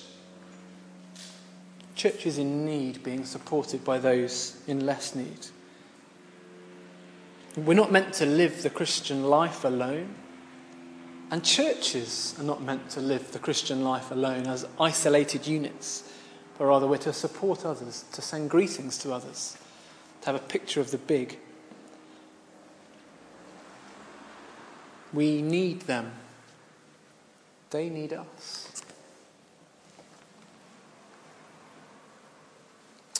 Churches 1.95 2.39
in 2.39 2.65
need 2.65 3.03
being 3.03 3.25
supported 3.25 3.85
by 3.85 3.99
those 3.99 4.57
in 4.67 4.87
less 4.87 5.15
need. 5.15 5.47
We're 7.57 7.75
not 7.75 7.93
meant 7.93 8.15
to 8.15 8.27
live 8.27 8.63
the 8.63 8.71
Christian 8.71 9.25
life 9.25 9.65
alone. 9.65 10.15
And 11.31 11.45
churches 11.45 12.35
are 12.39 12.45
not 12.45 12.63
meant 12.63 12.91
to 12.91 13.01
live 13.01 13.33
the 13.33 13.39
Christian 13.39 13.85
life 13.85 14.11
alone 14.11 14.47
as 14.47 14.67
isolated 14.81 15.47
units, 15.47 16.11
but 16.59 16.67
rather 16.67 16.87
we're 16.87 16.99
to 16.99 17.13
support 17.13 17.65
others, 17.65 18.05
to 18.13 18.23
send 18.23 18.51
greetings 18.51 18.99
to 18.99 19.13
others, 19.13 19.57
to 20.25 20.33
have 20.33 20.37
a 20.37 20.47
picture 20.47 20.81
of 20.81 20.91
the 20.91 20.97
big. 20.97 21.39
We 25.13 25.43
need 25.43 25.83
them. 25.83 26.13
They 27.69 27.91
need 27.91 28.15
us. 28.15 28.83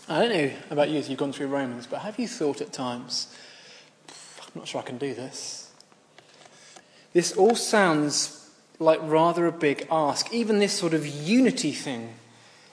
I 0.09 0.21
don't 0.21 0.31
know 0.31 0.51
about 0.71 0.89
you 0.89 0.99
as 0.99 1.11
you've 1.11 1.19
gone 1.19 1.33
through 1.33 1.49
Romans, 1.49 1.87
but 1.87 2.01
have 2.01 2.19
you 2.19 2.27
thought 2.27 2.63
at 2.63 2.73
times, 2.73 3.37
I'm 4.41 4.53
not 4.55 4.67
sure 4.67 4.81
I 4.81 4.85
can 4.85 4.97
do 4.97 5.13
this? 5.13 5.71
This 7.13 7.37
all 7.37 7.55
sounds 7.55 8.51
like 8.79 9.01
rather 9.03 9.47
a 9.47 9.53
big 9.53 9.87
ask. 9.91 10.33
Even 10.33 10.59
this 10.59 10.73
sort 10.73 10.95
of 10.95 11.07
unity 11.07 11.73
thing 11.73 12.15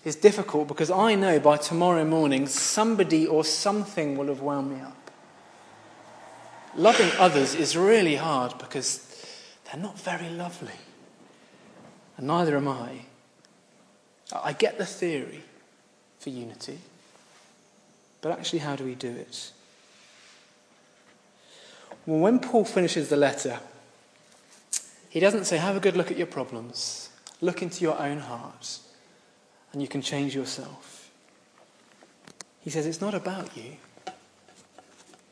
is 0.04 0.16
difficult 0.16 0.68
because 0.68 0.90
I 0.90 1.16
know 1.16 1.40
by 1.40 1.58
tomorrow 1.58 2.04
morning 2.04 2.48
somebody 2.48 3.28
or 3.28 3.44
something 3.44 4.18
will 4.18 4.28
have 4.28 4.42
wound 4.42 4.72
me 4.72 4.82
up. 4.82 5.12
Loving 6.76 7.12
others 7.20 7.54
is 7.54 7.76
really 7.78 8.16
hard 8.16 8.58
because 8.58 9.08
they're 9.66 9.82
not 9.82 10.00
very 10.00 10.30
lovely. 10.30 10.80
And 12.18 12.28
neither 12.28 12.56
am 12.58 12.68
I. 12.68 13.02
I 14.34 14.54
get 14.54 14.78
the 14.78 14.86
theory 14.86 15.44
for 16.20 16.30
unity. 16.30 16.80
But 18.22 18.32
actually, 18.32 18.60
how 18.60 18.76
do 18.76 18.86
we 18.86 18.96
do 18.96 19.10
it? 19.10 19.52
Well, 22.06 22.20
when 22.20 22.40
Paul 22.40 22.66
finishes 22.66 23.10
the 23.10 23.18
letter, 23.18 23.60
he 25.10 25.20
doesn't 25.20 25.46
say, 25.46 25.58
Have 25.58 25.76
a 25.76 25.80
good 25.80 25.98
look 25.98 26.12
at 26.12 26.18
your 26.18 26.28
problems, 26.28 27.10
look 27.42 27.62
into 27.62 27.84
your 27.84 28.00
own 28.00 28.20
heart, 28.20 28.80
and 29.74 29.82
you 29.82 29.88
can 29.88 30.02
change 30.02 30.36
yourself. 30.36 31.10
He 32.62 32.70
says, 32.70 32.86
It's 32.86 33.02
not 33.02 33.14
about 33.14 33.56
you, 33.56 33.78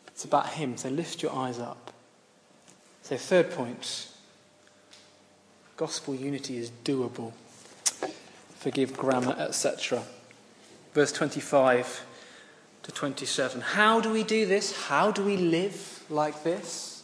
it's 0.08 0.26
about 0.26 0.50
Him. 0.50 0.78
So 0.78 0.90
lift 0.90 1.22
your 1.22 1.34
eyes 1.34 1.60
up. 1.60 1.94
So, 3.04 3.18
third 3.18 3.52
point 3.52 4.10
gospel 5.78 6.14
unity 6.14 6.58
is 6.58 6.70
doable. 6.84 7.32
Forgive 8.58 8.98
grammar, 8.98 9.36
etc. 9.40 10.04
Verse 10.94 11.14
25 11.14 12.06
to 12.84 12.92
27. 12.92 13.62
How 13.62 14.02
do 14.02 14.12
we 14.12 14.24
do 14.24 14.46
this? 14.46 14.76
How 14.88 15.10
do 15.10 15.24
we 15.24 15.38
live 15.38 16.04
like 16.10 16.44
this? 16.44 16.99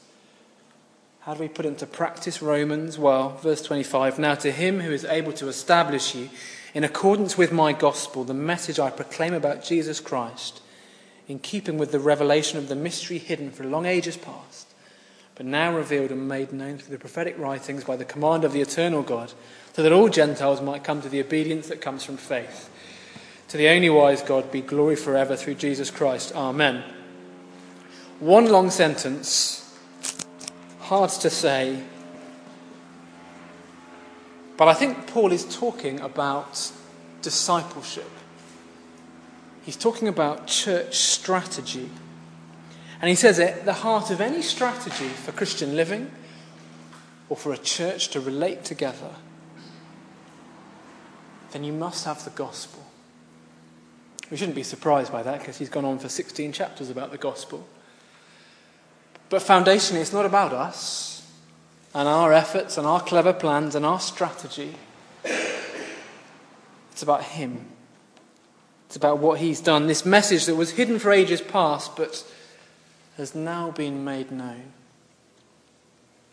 How 1.25 1.33
do 1.33 1.39
we 1.39 1.47
put 1.47 1.65
into 1.65 1.87
practice 1.87 2.39
Romans? 2.39 2.99
Well, 2.99 3.29
verse 3.37 3.63
25 3.63 4.19
Now 4.19 4.35
to 4.35 4.51
him 4.51 4.81
who 4.81 4.91
is 4.91 5.05
able 5.05 5.33
to 5.33 5.47
establish 5.47 6.13
you 6.13 6.29
in 6.75 6.83
accordance 6.83 7.35
with 7.35 7.51
my 7.51 7.73
gospel, 7.73 8.23
the 8.23 8.35
message 8.35 8.79
I 8.79 8.91
proclaim 8.91 9.33
about 9.33 9.63
Jesus 9.63 9.99
Christ, 9.99 10.61
in 11.27 11.39
keeping 11.39 11.79
with 11.79 11.91
the 11.91 11.99
revelation 11.99 12.59
of 12.59 12.67
the 12.67 12.75
mystery 12.75 13.17
hidden 13.17 13.49
for 13.49 13.63
long 13.63 13.87
ages 13.87 14.17
past, 14.17 14.67
but 15.33 15.47
now 15.47 15.75
revealed 15.75 16.11
and 16.11 16.27
made 16.27 16.53
known 16.53 16.77
through 16.77 16.95
the 16.95 17.01
prophetic 17.01 17.39
writings 17.39 17.83
by 17.83 17.95
the 17.95 18.05
command 18.05 18.43
of 18.43 18.53
the 18.53 18.61
eternal 18.61 19.01
God, 19.01 19.33
so 19.73 19.81
that 19.81 19.91
all 19.91 20.09
Gentiles 20.09 20.61
might 20.61 20.83
come 20.83 21.01
to 21.01 21.09
the 21.09 21.21
obedience 21.21 21.69
that 21.69 21.81
comes 21.81 22.03
from 22.03 22.17
faith. 22.17 22.69
To 23.47 23.57
the 23.57 23.69
only 23.69 23.89
wise 23.89 24.21
God 24.21 24.51
be 24.51 24.61
glory 24.61 24.95
forever 24.95 25.35
through 25.35 25.55
Jesus 25.55 25.89
Christ. 25.89 26.35
Amen. 26.35 26.83
One 28.19 28.45
long 28.45 28.69
sentence, 28.69 29.64
hard 30.85 31.09
to 31.09 31.31
say, 31.31 31.81
but 34.55 34.67
I 34.67 34.75
think 34.75 35.07
Paul 35.07 35.31
is 35.31 35.43
talking 35.55 35.99
about 35.99 36.71
discipleship. 37.23 38.09
He's 39.63 39.75
talking 39.75 40.07
about 40.07 40.45
church 40.45 40.95
strategy. 40.95 41.89
And 43.01 43.09
he 43.09 43.15
says 43.15 43.39
at 43.39 43.65
the 43.65 43.73
heart 43.73 44.11
of 44.11 44.21
any 44.21 44.43
strategy 44.43 45.07
for 45.07 45.31
Christian 45.31 45.75
living 45.75 46.11
or 47.29 47.35
for 47.35 47.51
a 47.51 47.57
church 47.57 48.09
to 48.09 48.19
relate 48.19 48.63
together, 48.63 49.15
then 51.49 51.63
you 51.63 51.73
must 51.73 52.05
have 52.05 52.23
the 52.23 52.29
gospel. 52.29 52.85
We 54.29 54.37
shouldn't 54.37 54.55
be 54.55 54.63
surprised 54.63 55.11
by 55.11 55.23
that 55.23 55.39
because 55.39 55.57
he's 55.57 55.69
gone 55.69 55.85
on 55.85 55.97
for 55.97 56.09
16 56.09 56.51
chapters 56.51 56.91
about 56.91 57.09
the 57.09 57.17
gospel. 57.17 57.67
But 59.29 59.41
foundationally, 59.41 60.01
it's 60.01 60.13
not 60.13 60.25
about 60.25 60.53
us 60.53 61.27
and 61.93 62.07
our 62.07 62.33
efforts 62.33 62.77
and 62.77 62.85
our 62.85 63.01
clever 63.01 63.33
plans 63.33 63.75
and 63.75 63.85
our 63.85 63.99
strategy. 63.99 64.75
It's 65.23 67.01
about 67.01 67.23
him. 67.23 67.65
It's 68.87 68.95
about 68.95 69.19
what 69.19 69.39
he's 69.39 69.59
done. 69.59 69.87
This 69.87 70.05
message 70.05 70.45
that 70.45 70.55
was 70.55 70.71
hidden 70.71 70.99
for 70.99 71.11
ages 71.11 71.41
past 71.41 71.95
but 71.95 72.23
has 73.17 73.33
now 73.33 73.71
been 73.71 74.03
made 74.03 74.31
known. 74.31 74.73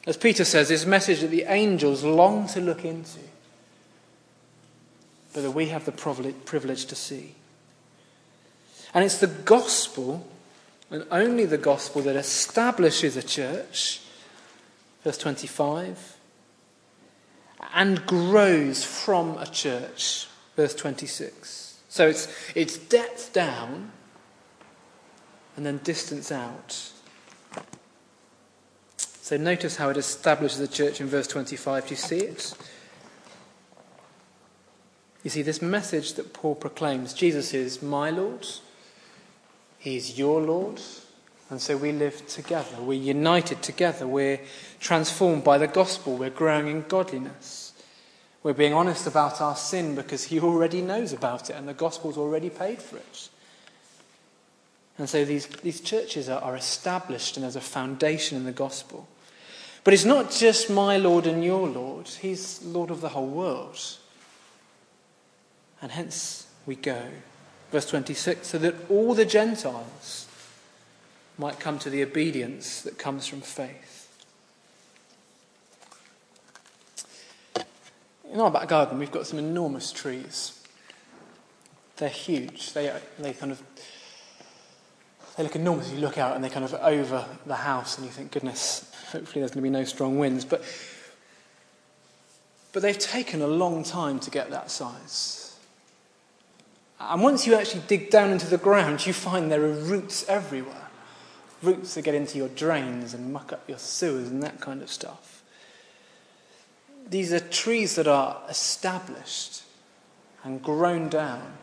As 0.07 0.17
Peter 0.17 0.45
says, 0.45 0.69
this 0.69 0.85
message 0.85 1.21
that 1.21 1.29
the 1.29 1.45
angels 1.47 2.03
long 2.03 2.49
to 2.49 2.61
look 2.61 2.85
into, 2.85 3.21
but 5.33 5.43
that 5.43 5.53
we 5.53 5.69
have 5.69 5.85
the 5.85 5.93
privilege 5.93 6.87
to 6.87 6.95
see. 6.97 7.37
And 8.93 9.05
it's 9.05 9.19
the 9.19 9.29
gospel, 9.29 10.29
and 10.93 11.07
only 11.11 11.47
the 11.47 11.59
gospel, 11.59 12.03
that 12.03 12.17
establishes 12.17 13.17
a 13.17 13.23
church, 13.23 14.01
verse 15.03 15.19
25, 15.19 16.17
and 17.75 18.07
grows 18.07 18.85
from 18.85 19.39
a 19.39 19.47
church, 19.47 20.29
verse 20.55 20.75
26. 20.75 21.81
So 21.89 22.09
it's, 22.09 22.29
it's 22.55 22.77
depth 22.77 23.33
down 23.33 23.93
and 25.57 25.67
then 25.67 25.79
distance 25.79 26.31
out. 26.31 26.91
So 28.99 29.37
notice 29.37 29.77
how 29.77 29.89
it 29.91 29.97
establishes 29.97 30.59
the 30.59 30.69
church 30.69 31.01
in 31.01 31.07
verse 31.07 31.27
25. 31.27 31.85
Do 31.87 31.91
you 31.91 31.97
see 31.97 32.19
it? 32.19 32.55
You 35.23 35.31
see, 35.31 35.43
this 35.43 35.63
message 35.63 36.15
that 36.15 36.33
Paul 36.33 36.55
proclaims 36.55 37.15
Jesus 37.15 37.55
is 37.55 37.81
my 37.81 38.11
Lord, 38.11 38.47
He's 39.83 40.17
your 40.17 40.41
Lord. 40.41 40.81
And 41.51 41.61
so 41.61 41.77
we 41.77 41.91
live 41.91 42.25
together. 42.29 42.81
We're 42.81 43.03
united 43.03 43.63
together. 43.63 44.07
We're 44.07 44.39
transformed 44.79 45.43
by 45.43 45.59
the 45.59 45.67
gospel. 45.67 46.17
We're 46.17 46.31
growing 46.31 46.69
in 46.69 46.83
godliness. 46.83 47.73
We're 48.45 48.53
being 48.53 48.75
honest 48.75 49.09
about 49.09 49.41
our 49.41 49.57
sin 49.57 49.97
because 49.97 50.23
He 50.23 50.39
already 50.41 50.83
knows 50.83 51.13
about 51.13 51.51
it 51.51 51.57
and 51.57 51.67
the 51.67 51.75
gospel's 51.75 52.17
already 52.17 52.49
paid 52.49 52.81
for 52.81 52.99
it. 52.99 53.29
And 54.99 55.09
so 55.09 55.25
these, 55.25 55.47
these 55.47 55.81
churches 55.81 56.29
are, 56.29 56.41
are 56.41 56.55
established 56.55 57.37
and 57.37 57.43
there's 57.43 57.57
a 57.57 57.61
foundation 57.61 58.39
in 58.39 58.45
the 58.45 58.53
gospel. 58.53 59.09
But 59.83 59.95
it's 59.95 60.05
not 60.05 60.31
just 60.31 60.71
my 60.71 60.97
Lord 60.97 61.27
and 61.27 61.43
your 61.43 61.67
Lord, 61.67 62.07
He's 62.07 62.63
Lord 62.63 62.93
of 62.93 63.01
the 63.01 63.09
whole 63.09 63.27
world. 63.27 63.81
And 65.83 65.91
hence 65.91 66.47
we 66.67 66.77
go 66.77 67.09
verse 67.73 67.87
26, 67.87 68.47
so 68.47 68.59
that 68.59 68.75
all 68.91 69.15
the 69.15 69.25
Gentiles 69.25 70.29
might 71.39 71.59
come 71.59 71.79
to 71.81 71.91
the 71.91 72.03
obedience 72.03 72.83
that 72.83 72.99
comes 72.99 73.27
from 73.27 73.41
faith. 73.41 73.99
In 78.31 78.41
our 78.41 78.51
back 78.51 78.69
garden, 78.69 78.99
we've 78.99 79.11
got 79.11 79.27
some 79.27 79.39
enormous 79.39 79.91
trees. 79.91 80.63
They're 81.97 82.09
huge. 82.09 82.73
They, 82.73 82.95
they 83.19 83.33
kind 83.33 83.53
of 83.53 83.63
they 85.37 85.43
look 85.43 85.57
enormous. 85.57 85.91
You 85.91 85.99
look 85.99 86.19
out 86.19 86.35
and 86.35 86.45
they 86.45 86.51
kind 86.51 86.65
of 86.65 86.75
over 86.75 87.25
the 87.47 87.57
house, 87.57 87.97
and 87.97 88.07
you 88.07 88.13
think, 88.13 88.33
goodness, 88.33 88.91
hopefully 89.13 89.41
there's 89.41 89.53
going 89.53 89.63
to 89.65 89.71
be 89.71 89.71
no 89.71 89.85
strong 89.85 90.19
winds. 90.19 90.45
But, 90.45 90.63
but 92.73 92.83
they've 92.83 92.99
taken 92.99 93.41
a 93.41 93.47
long 93.47 93.83
time 93.83 94.21
to 94.21 94.31
get 94.31 94.51
that 94.51 94.71
size. 94.71 95.42
And 97.11 97.23
once 97.23 97.47
you 97.47 97.55
actually 97.55 97.83
dig 97.89 98.11
down 98.11 98.31
into 98.31 98.47
the 98.47 98.59
ground, 98.59 99.07
you 99.07 99.13
find 99.13 99.51
there 99.51 99.65
are 99.65 99.73
roots 99.73 100.25
everywhere. 100.29 100.89
Roots 101.63 101.95
that 101.95 102.03
get 102.03 102.15
into 102.15 102.39
your 102.39 102.49
drains 102.49 103.13
and 103.15 103.33
muck 103.33 103.53
up 103.53 103.69
your 103.69 103.79
sewers 103.79 104.29
and 104.29 104.43
that 104.43 104.61
kind 104.61 104.83
of 104.83 104.91
stuff. 104.91 105.43
These 107.09 107.33
are 107.33 107.41
trees 107.41 107.97
that 107.97 108.07
are 108.07 108.41
established 108.49 109.63
and 110.45 110.63
grown 110.63 111.09
down. 111.09 111.55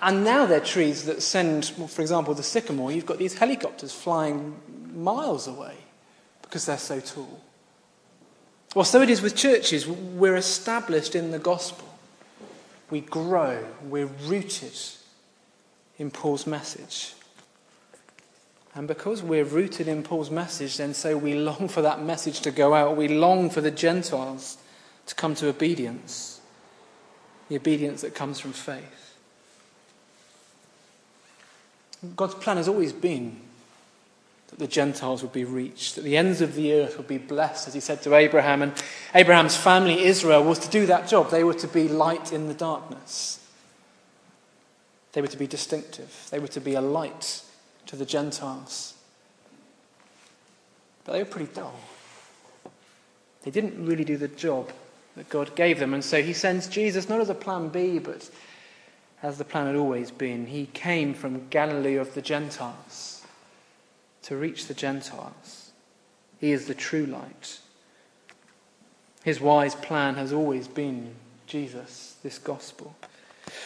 And 0.00 0.24
now 0.24 0.46
they're 0.46 0.60
trees 0.60 1.04
that 1.04 1.22
send, 1.22 1.66
for 1.66 2.02
example, 2.02 2.34
the 2.34 2.42
sycamore, 2.42 2.92
you've 2.92 3.06
got 3.06 3.18
these 3.18 3.38
helicopters 3.38 3.92
flying 3.92 4.56
miles 4.94 5.46
away 5.46 5.74
because 6.42 6.66
they're 6.66 6.78
so 6.78 7.00
tall. 7.00 7.40
Well, 8.74 8.84
so 8.84 9.00
it 9.02 9.10
is 9.10 9.20
with 9.20 9.36
churches. 9.36 9.86
We're 9.86 10.36
established 10.36 11.14
in 11.14 11.30
the 11.30 11.38
gospel 11.38 11.95
we 12.90 13.00
grow, 13.00 13.64
we're 13.82 14.06
rooted 14.06 14.78
in 15.98 16.10
Paul's 16.10 16.46
message. 16.46 17.14
And 18.74 18.86
because 18.86 19.22
we're 19.22 19.44
rooted 19.44 19.88
in 19.88 20.02
Paul's 20.02 20.30
message, 20.30 20.76
then 20.76 20.92
so 20.92 21.16
we 21.16 21.34
long 21.34 21.68
for 21.68 21.80
that 21.82 22.02
message 22.02 22.40
to 22.40 22.50
go 22.50 22.74
out. 22.74 22.96
We 22.96 23.08
long 23.08 23.48
for 23.48 23.62
the 23.62 23.70
Gentiles 23.70 24.58
to 25.06 25.14
come 25.14 25.34
to 25.36 25.48
obedience, 25.48 26.40
the 27.48 27.56
obedience 27.56 28.02
that 28.02 28.14
comes 28.14 28.38
from 28.38 28.52
faith. 28.52 29.16
God's 32.14 32.34
plan 32.34 32.58
has 32.58 32.68
always 32.68 32.92
been 32.92 33.40
that 34.56 34.64
the 34.64 34.70
Gentiles 34.70 35.22
would 35.22 35.32
be 35.32 35.44
reached, 35.44 35.96
that 35.96 36.02
the 36.02 36.16
ends 36.16 36.40
of 36.40 36.54
the 36.54 36.72
earth 36.72 36.96
would 36.96 37.08
be 37.08 37.18
blessed, 37.18 37.68
as 37.68 37.74
he 37.74 37.80
said 37.80 38.02
to 38.02 38.14
Abraham. 38.14 38.62
And 38.62 38.72
Abraham's 39.14 39.56
family, 39.56 40.04
Israel, 40.04 40.42
was 40.42 40.58
to 40.60 40.70
do 40.70 40.86
that 40.86 41.08
job. 41.08 41.30
They 41.30 41.44
were 41.44 41.54
to 41.54 41.68
be 41.68 41.88
light 41.88 42.32
in 42.32 42.48
the 42.48 42.54
darkness, 42.54 43.40
they 45.12 45.20
were 45.20 45.28
to 45.28 45.38
be 45.38 45.46
distinctive, 45.46 46.28
they 46.30 46.38
were 46.38 46.48
to 46.48 46.60
be 46.60 46.74
a 46.74 46.80
light 46.80 47.42
to 47.86 47.96
the 47.96 48.06
Gentiles. 48.06 48.94
But 51.04 51.12
they 51.12 51.22
were 51.22 51.30
pretty 51.30 51.52
dull. 51.52 51.78
They 53.42 53.52
didn't 53.52 53.86
really 53.86 54.04
do 54.04 54.16
the 54.16 54.26
job 54.26 54.72
that 55.14 55.28
God 55.28 55.54
gave 55.54 55.78
them. 55.78 55.94
And 55.94 56.04
so 56.04 56.20
he 56.20 56.32
sends 56.32 56.66
Jesus 56.66 57.08
not 57.08 57.20
as 57.20 57.30
a 57.30 57.34
plan 57.34 57.68
B, 57.68 58.00
but 58.00 58.28
as 59.22 59.38
the 59.38 59.44
plan 59.44 59.68
had 59.68 59.76
always 59.76 60.10
been. 60.10 60.46
He 60.46 60.66
came 60.66 61.14
from 61.14 61.46
Galilee 61.48 61.94
of 61.94 62.12
the 62.14 62.22
Gentiles 62.22 63.15
to 64.26 64.36
reach 64.36 64.66
the 64.66 64.74
Gentiles. 64.74 65.70
He 66.40 66.50
is 66.50 66.66
the 66.66 66.74
true 66.74 67.06
light. 67.06 67.60
His 69.22 69.40
wise 69.40 69.76
plan 69.76 70.16
has 70.16 70.32
always 70.32 70.66
been 70.66 71.14
Jesus, 71.46 72.16
this 72.24 72.38
gospel. 72.38 72.96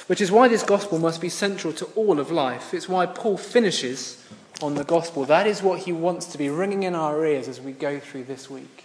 Which 0.07 0.21
is 0.21 0.31
why 0.31 0.49
this 0.49 0.63
gospel 0.63 0.99
must 0.99 1.23
be 1.23 1.31
central 1.31 1.73
to 1.73 1.87
all 1.97 2.21
of 2.21 2.31
life. 2.31 2.75
It's 2.75 2.89
why 2.89 3.07
Paul 3.07 3.39
finishes 3.39 4.23
on 4.61 4.75
the 4.75 4.85
gospel. 4.85 5.25
That 5.25 5.47
is 5.47 5.63
what 5.63 5.81
he 5.81 5.93
wants 5.93 6.27
to 6.27 6.39
be 6.39 6.51
ringing 6.51 6.83
in 6.83 6.95
our 6.95 7.25
ears 7.25 7.49
as 7.49 7.59
we 7.59 7.73
go 7.73 7.99
through 7.99 8.25
this 8.25 8.51
week. 8.51 8.85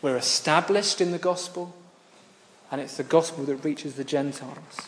We're 0.00 0.16
established 0.16 1.00
in 1.00 1.10
the 1.10 1.18
gospel, 1.18 1.74
and 2.70 2.80
it's 2.80 2.96
the 2.96 3.02
gospel 3.02 3.42
that 3.44 3.56
reaches 3.56 3.94
the 3.94 4.04
Gentiles. 4.04 4.78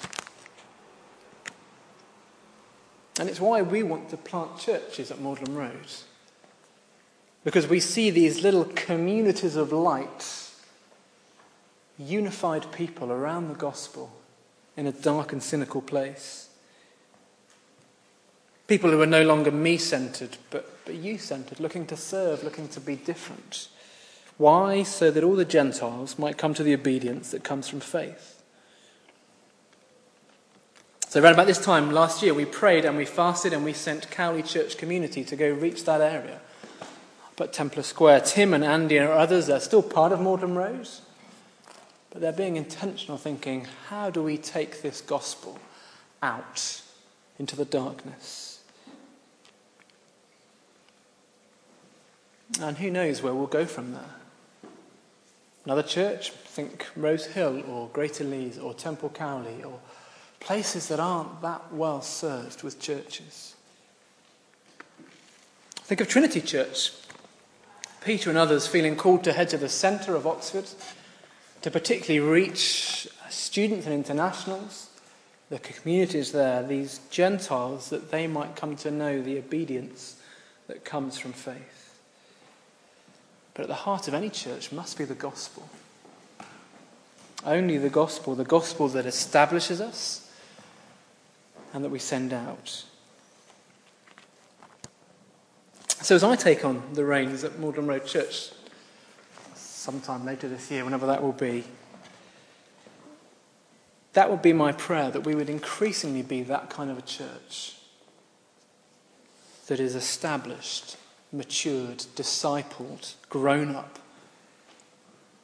And 3.19 3.29
it's 3.29 3.41
why 3.41 3.63
we 3.63 3.83
want 3.83 4.11
to 4.11 4.17
plant 4.17 4.59
churches 4.59 5.11
at 5.11 5.21
Magdalen 5.21 5.57
Road. 5.57 5.87
Because 7.45 7.67
we 7.67 7.81
see 7.81 8.11
these 8.11 8.43
little 8.43 8.65
communities 8.65 9.57
of 9.57 9.73
light, 9.73 10.51
unified 11.99 12.71
people 12.73 13.11
around 13.11 13.49
the 13.49 13.55
gospel 13.55 14.13
in 14.77 14.87
a 14.87 14.93
dark 14.93 15.33
and 15.33 15.43
cynical 15.43 15.81
place. 15.81 16.49
People 18.67 18.91
who 18.91 19.01
are 19.03 19.07
no 19.07 19.25
longer 19.25 19.51
me 19.51 19.77
centered, 19.79 20.37
but, 20.51 20.85
but 20.85 20.95
you 20.95 21.19
centered, 21.19 21.61
looking 21.61 21.87
to 21.87 21.97
serve, 21.97 22.45
looking 22.45 22.69
to 22.69 22.81
be 22.81 22.95
different. 22.95 23.69
Why? 24.37 24.85
So 24.85 25.11
that 25.11 25.25
all 25.25 25.35
the 25.35 25.45
Gentiles 25.45 26.19
might 26.19 26.39
come 26.39 26.55
to 26.55 26.63
the 26.63 26.75
obedience 26.75 27.31
that 27.33 27.43
comes 27.43 27.69
from 27.69 27.81
faith. 27.81 28.43
So, 31.09 31.21
around 31.21 31.35
about 31.35 31.49
this 31.49 31.63
time 31.63 31.91
last 31.91 32.23
year, 32.23 32.33
we 32.33 32.45
prayed 32.45 32.85
and 32.85 32.97
we 32.97 33.05
fasted 33.05 33.53
and 33.53 33.65
we 33.65 33.73
sent 33.73 34.11
Cowley 34.13 34.45
Church 34.45 34.79
Community 34.79 35.25
to 35.25 35.35
go 35.35 35.51
reach 35.51 35.85
that 35.85 36.01
area. 36.01 36.41
At 37.41 37.55
Templar 37.55 37.83
Square, 37.83 38.21
Tim 38.21 38.53
and 38.53 38.63
Andy 38.63 38.99
and 38.99 39.09
others 39.09 39.47
they're 39.47 39.61
still 39.61 39.83
part 39.83 40.13
of 40.13 40.21
Magdalen 40.21 40.55
Road, 40.55 40.89
but 42.11 42.21
they're 42.21 42.33
being 42.33 42.57
intentional, 42.57 43.17
thinking, 43.17 43.67
how 43.89 44.11
do 44.11 44.23
we 44.23 44.37
take 44.37 44.83
this 44.83 45.01
gospel 45.01 45.59
out 46.23 46.83
into 47.39 47.57
the 47.57 47.65
darkness? 47.65 48.61
And 52.61 52.77
who 52.77 52.91
knows 52.91 53.23
where 53.23 53.35
we'll 53.35 53.47
go 53.47 53.65
from 53.65 53.93
there? 53.93 54.71
Another 55.65 55.83
church, 55.83 56.33
think 56.33 56.87
Rose 56.97 57.27
Hill 57.27 57.63
or 57.71 57.89
Greater 57.89 58.25
Leys 58.25 58.59
or 58.59 58.75
Temple 58.75 59.09
Cowley 59.11 59.63
or 59.63 59.79
places 60.41 60.89
that 60.89 61.01
aren't 61.01 61.41
that 61.43 61.73
well 61.73 62.03
served 62.03 62.63
with 62.63 62.81
churches. 62.81 63.55
Think 65.77 66.01
of 66.01 66.09
Trinity 66.09 66.41
Church. 66.41 66.93
Peter 68.05 68.31
and 68.31 68.39
others 68.39 68.67
feeling 68.67 68.97
called 68.97 69.25
to 69.25 69.33
head 69.33 69.49
to 69.51 69.59
the 69.59 69.69
centre 69.69 70.17
of 70.17 70.27
Oxford 70.27 70.67
to 71.63 71.71
particularly 71.71 72.21
reach 72.21 73.09
students 73.29 73.87
and 73.87 73.95
internationals, 73.95 74.89
the 75.51 75.59
communities 75.59 76.33
there, 76.33 76.63
these 76.63 77.01
Gentiles, 77.11 77.91
that 77.91 78.11
they 78.11 78.27
might 78.27 78.57
come 78.57 78.77
to 78.77 78.91
know 78.91 79.21
the 79.21 79.39
obedience 79.39 80.17
that 80.69 80.85
comes 80.85 81.19
from 81.19 81.33
faith. 81.33 81.99
But 83.53 83.63
at 83.63 83.69
the 83.69 83.75
heart 83.75 84.09
of 84.09 84.15
any 84.15 84.31
church 84.31 84.73
must 84.73 84.97
be 84.97 85.05
the 85.05 85.15
gospel. 85.15 85.69
Only 87.45 87.77
the 87.79 87.91
gospel, 87.91 88.35
the 88.35 88.45
gospel 88.45 88.89
that 88.89 89.07
establishes 89.07 89.81
us 89.81 90.31
and 91.75 91.85
that 91.85 91.91
we 91.91 91.99
send 91.99 92.33
out. 92.33 92.85
So, 96.03 96.15
as 96.15 96.25
I 96.25 96.35
take 96.35 96.65
on 96.65 96.83
the 96.95 97.05
reins 97.05 97.45
at 97.45 97.59
Magdalen 97.59 97.87
Road 97.87 98.07
Church, 98.07 98.51
sometime 99.55 100.25
later 100.25 100.49
this 100.49 100.71
year, 100.71 100.83
whenever 100.83 101.07
that 101.07 101.23
will 101.23 101.33
be, 101.33 101.65
that 104.15 104.31
would 104.31 104.41
be 104.41 104.55
my 104.55 104.73
prayer 104.73 105.11
that 105.11 105.27
we 105.27 105.35
would 105.35 105.51
increasingly 105.51 106.23
be 106.23 106.43
that 106.45 106.71
kind 106.71 106.91
of 106.91 106.97
a 106.97 107.03
church 107.03 107.77
that 109.67 109.79
is 109.79 109.95
established 109.95 110.97
matured, 111.33 111.99
discipled, 112.17 113.15
grown 113.29 113.77
up 113.77 113.99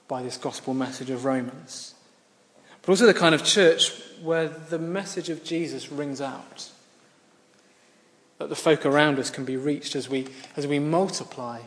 by 0.09 0.23
this 0.23 0.39
gospel 0.39 0.73
message 0.73 1.11
of 1.11 1.27
Romans. 1.27 1.95
But 2.81 2.91
also 2.93 3.07
the 3.07 3.15
kind 3.15 3.35
of 3.35 3.45
church 3.45 3.93
where 4.23 4.49
the 4.49 4.79
message 4.79 5.29
of 5.29 5.45
Jesus 5.45 5.93
rings 5.93 6.21
out. 6.21 6.71
That 8.39 8.49
the 8.49 8.57
folk 8.57 8.85
around 8.85 9.19
us 9.19 9.31
can 9.31 9.45
be 9.45 9.57
reached 9.57 9.97
as 9.97 10.09
we, 10.09 10.29
as 10.57 10.67
we 10.67 10.79
multiply, 10.79 11.61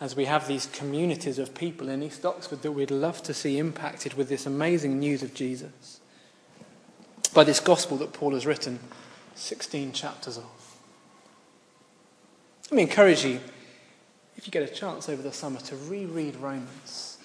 as 0.00 0.14
we 0.14 0.26
have 0.26 0.46
these 0.46 0.66
communities 0.66 1.38
of 1.38 1.54
people 1.54 1.88
in 1.88 2.02
East 2.02 2.26
Oxford 2.26 2.62
that 2.62 2.72
we'd 2.72 2.90
love 2.90 3.22
to 3.22 3.32
see 3.32 3.58
impacted 3.58 4.14
with 4.14 4.28
this 4.28 4.44
amazing 4.44 4.98
news 4.98 5.22
of 5.22 5.32
Jesus. 5.32 6.00
By 7.32 7.44
this 7.44 7.60
gospel 7.60 7.96
that 7.98 8.12
Paul 8.12 8.34
has 8.34 8.46
written 8.46 8.78
16 9.34 9.92
chapters 9.92 10.36
of. 10.36 10.44
Let 12.70 12.76
me 12.76 12.82
encourage 12.82 13.24
you, 13.24 13.40
if 14.36 14.46
you 14.46 14.50
get 14.50 14.62
a 14.62 14.72
chance 14.72 15.08
over 15.08 15.22
the 15.22 15.32
summer, 15.32 15.60
to 15.60 15.76
reread 15.76 16.36
Romans. 16.36 17.18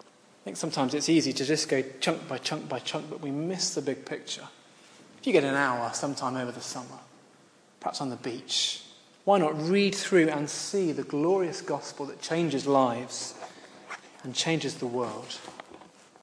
I 0.00 0.44
think 0.44 0.56
sometimes 0.56 0.94
it's 0.94 1.08
easy 1.08 1.32
to 1.32 1.44
just 1.44 1.68
go 1.68 1.82
chunk 2.00 2.26
by 2.28 2.38
chunk 2.38 2.68
by 2.68 2.78
chunk, 2.78 3.10
but 3.10 3.20
we 3.20 3.30
miss 3.30 3.74
the 3.74 3.82
big 3.82 4.04
picture. 4.04 4.46
If 5.20 5.26
you 5.26 5.32
get 5.32 5.44
an 5.44 5.54
hour 5.54 5.90
sometime 5.92 6.36
over 6.36 6.52
the 6.52 6.60
summer, 6.60 6.98
perhaps 7.80 8.00
on 8.00 8.10
the 8.10 8.16
beach, 8.16 8.82
why 9.24 9.38
not 9.38 9.60
read 9.60 9.94
through 9.94 10.28
and 10.28 10.48
see 10.48 10.92
the 10.92 11.02
glorious 11.02 11.60
gospel 11.60 12.06
that 12.06 12.20
changes 12.20 12.66
lives 12.66 13.34
and 14.22 14.34
changes 14.34 14.76
the 14.76 14.86
world? 14.86 15.38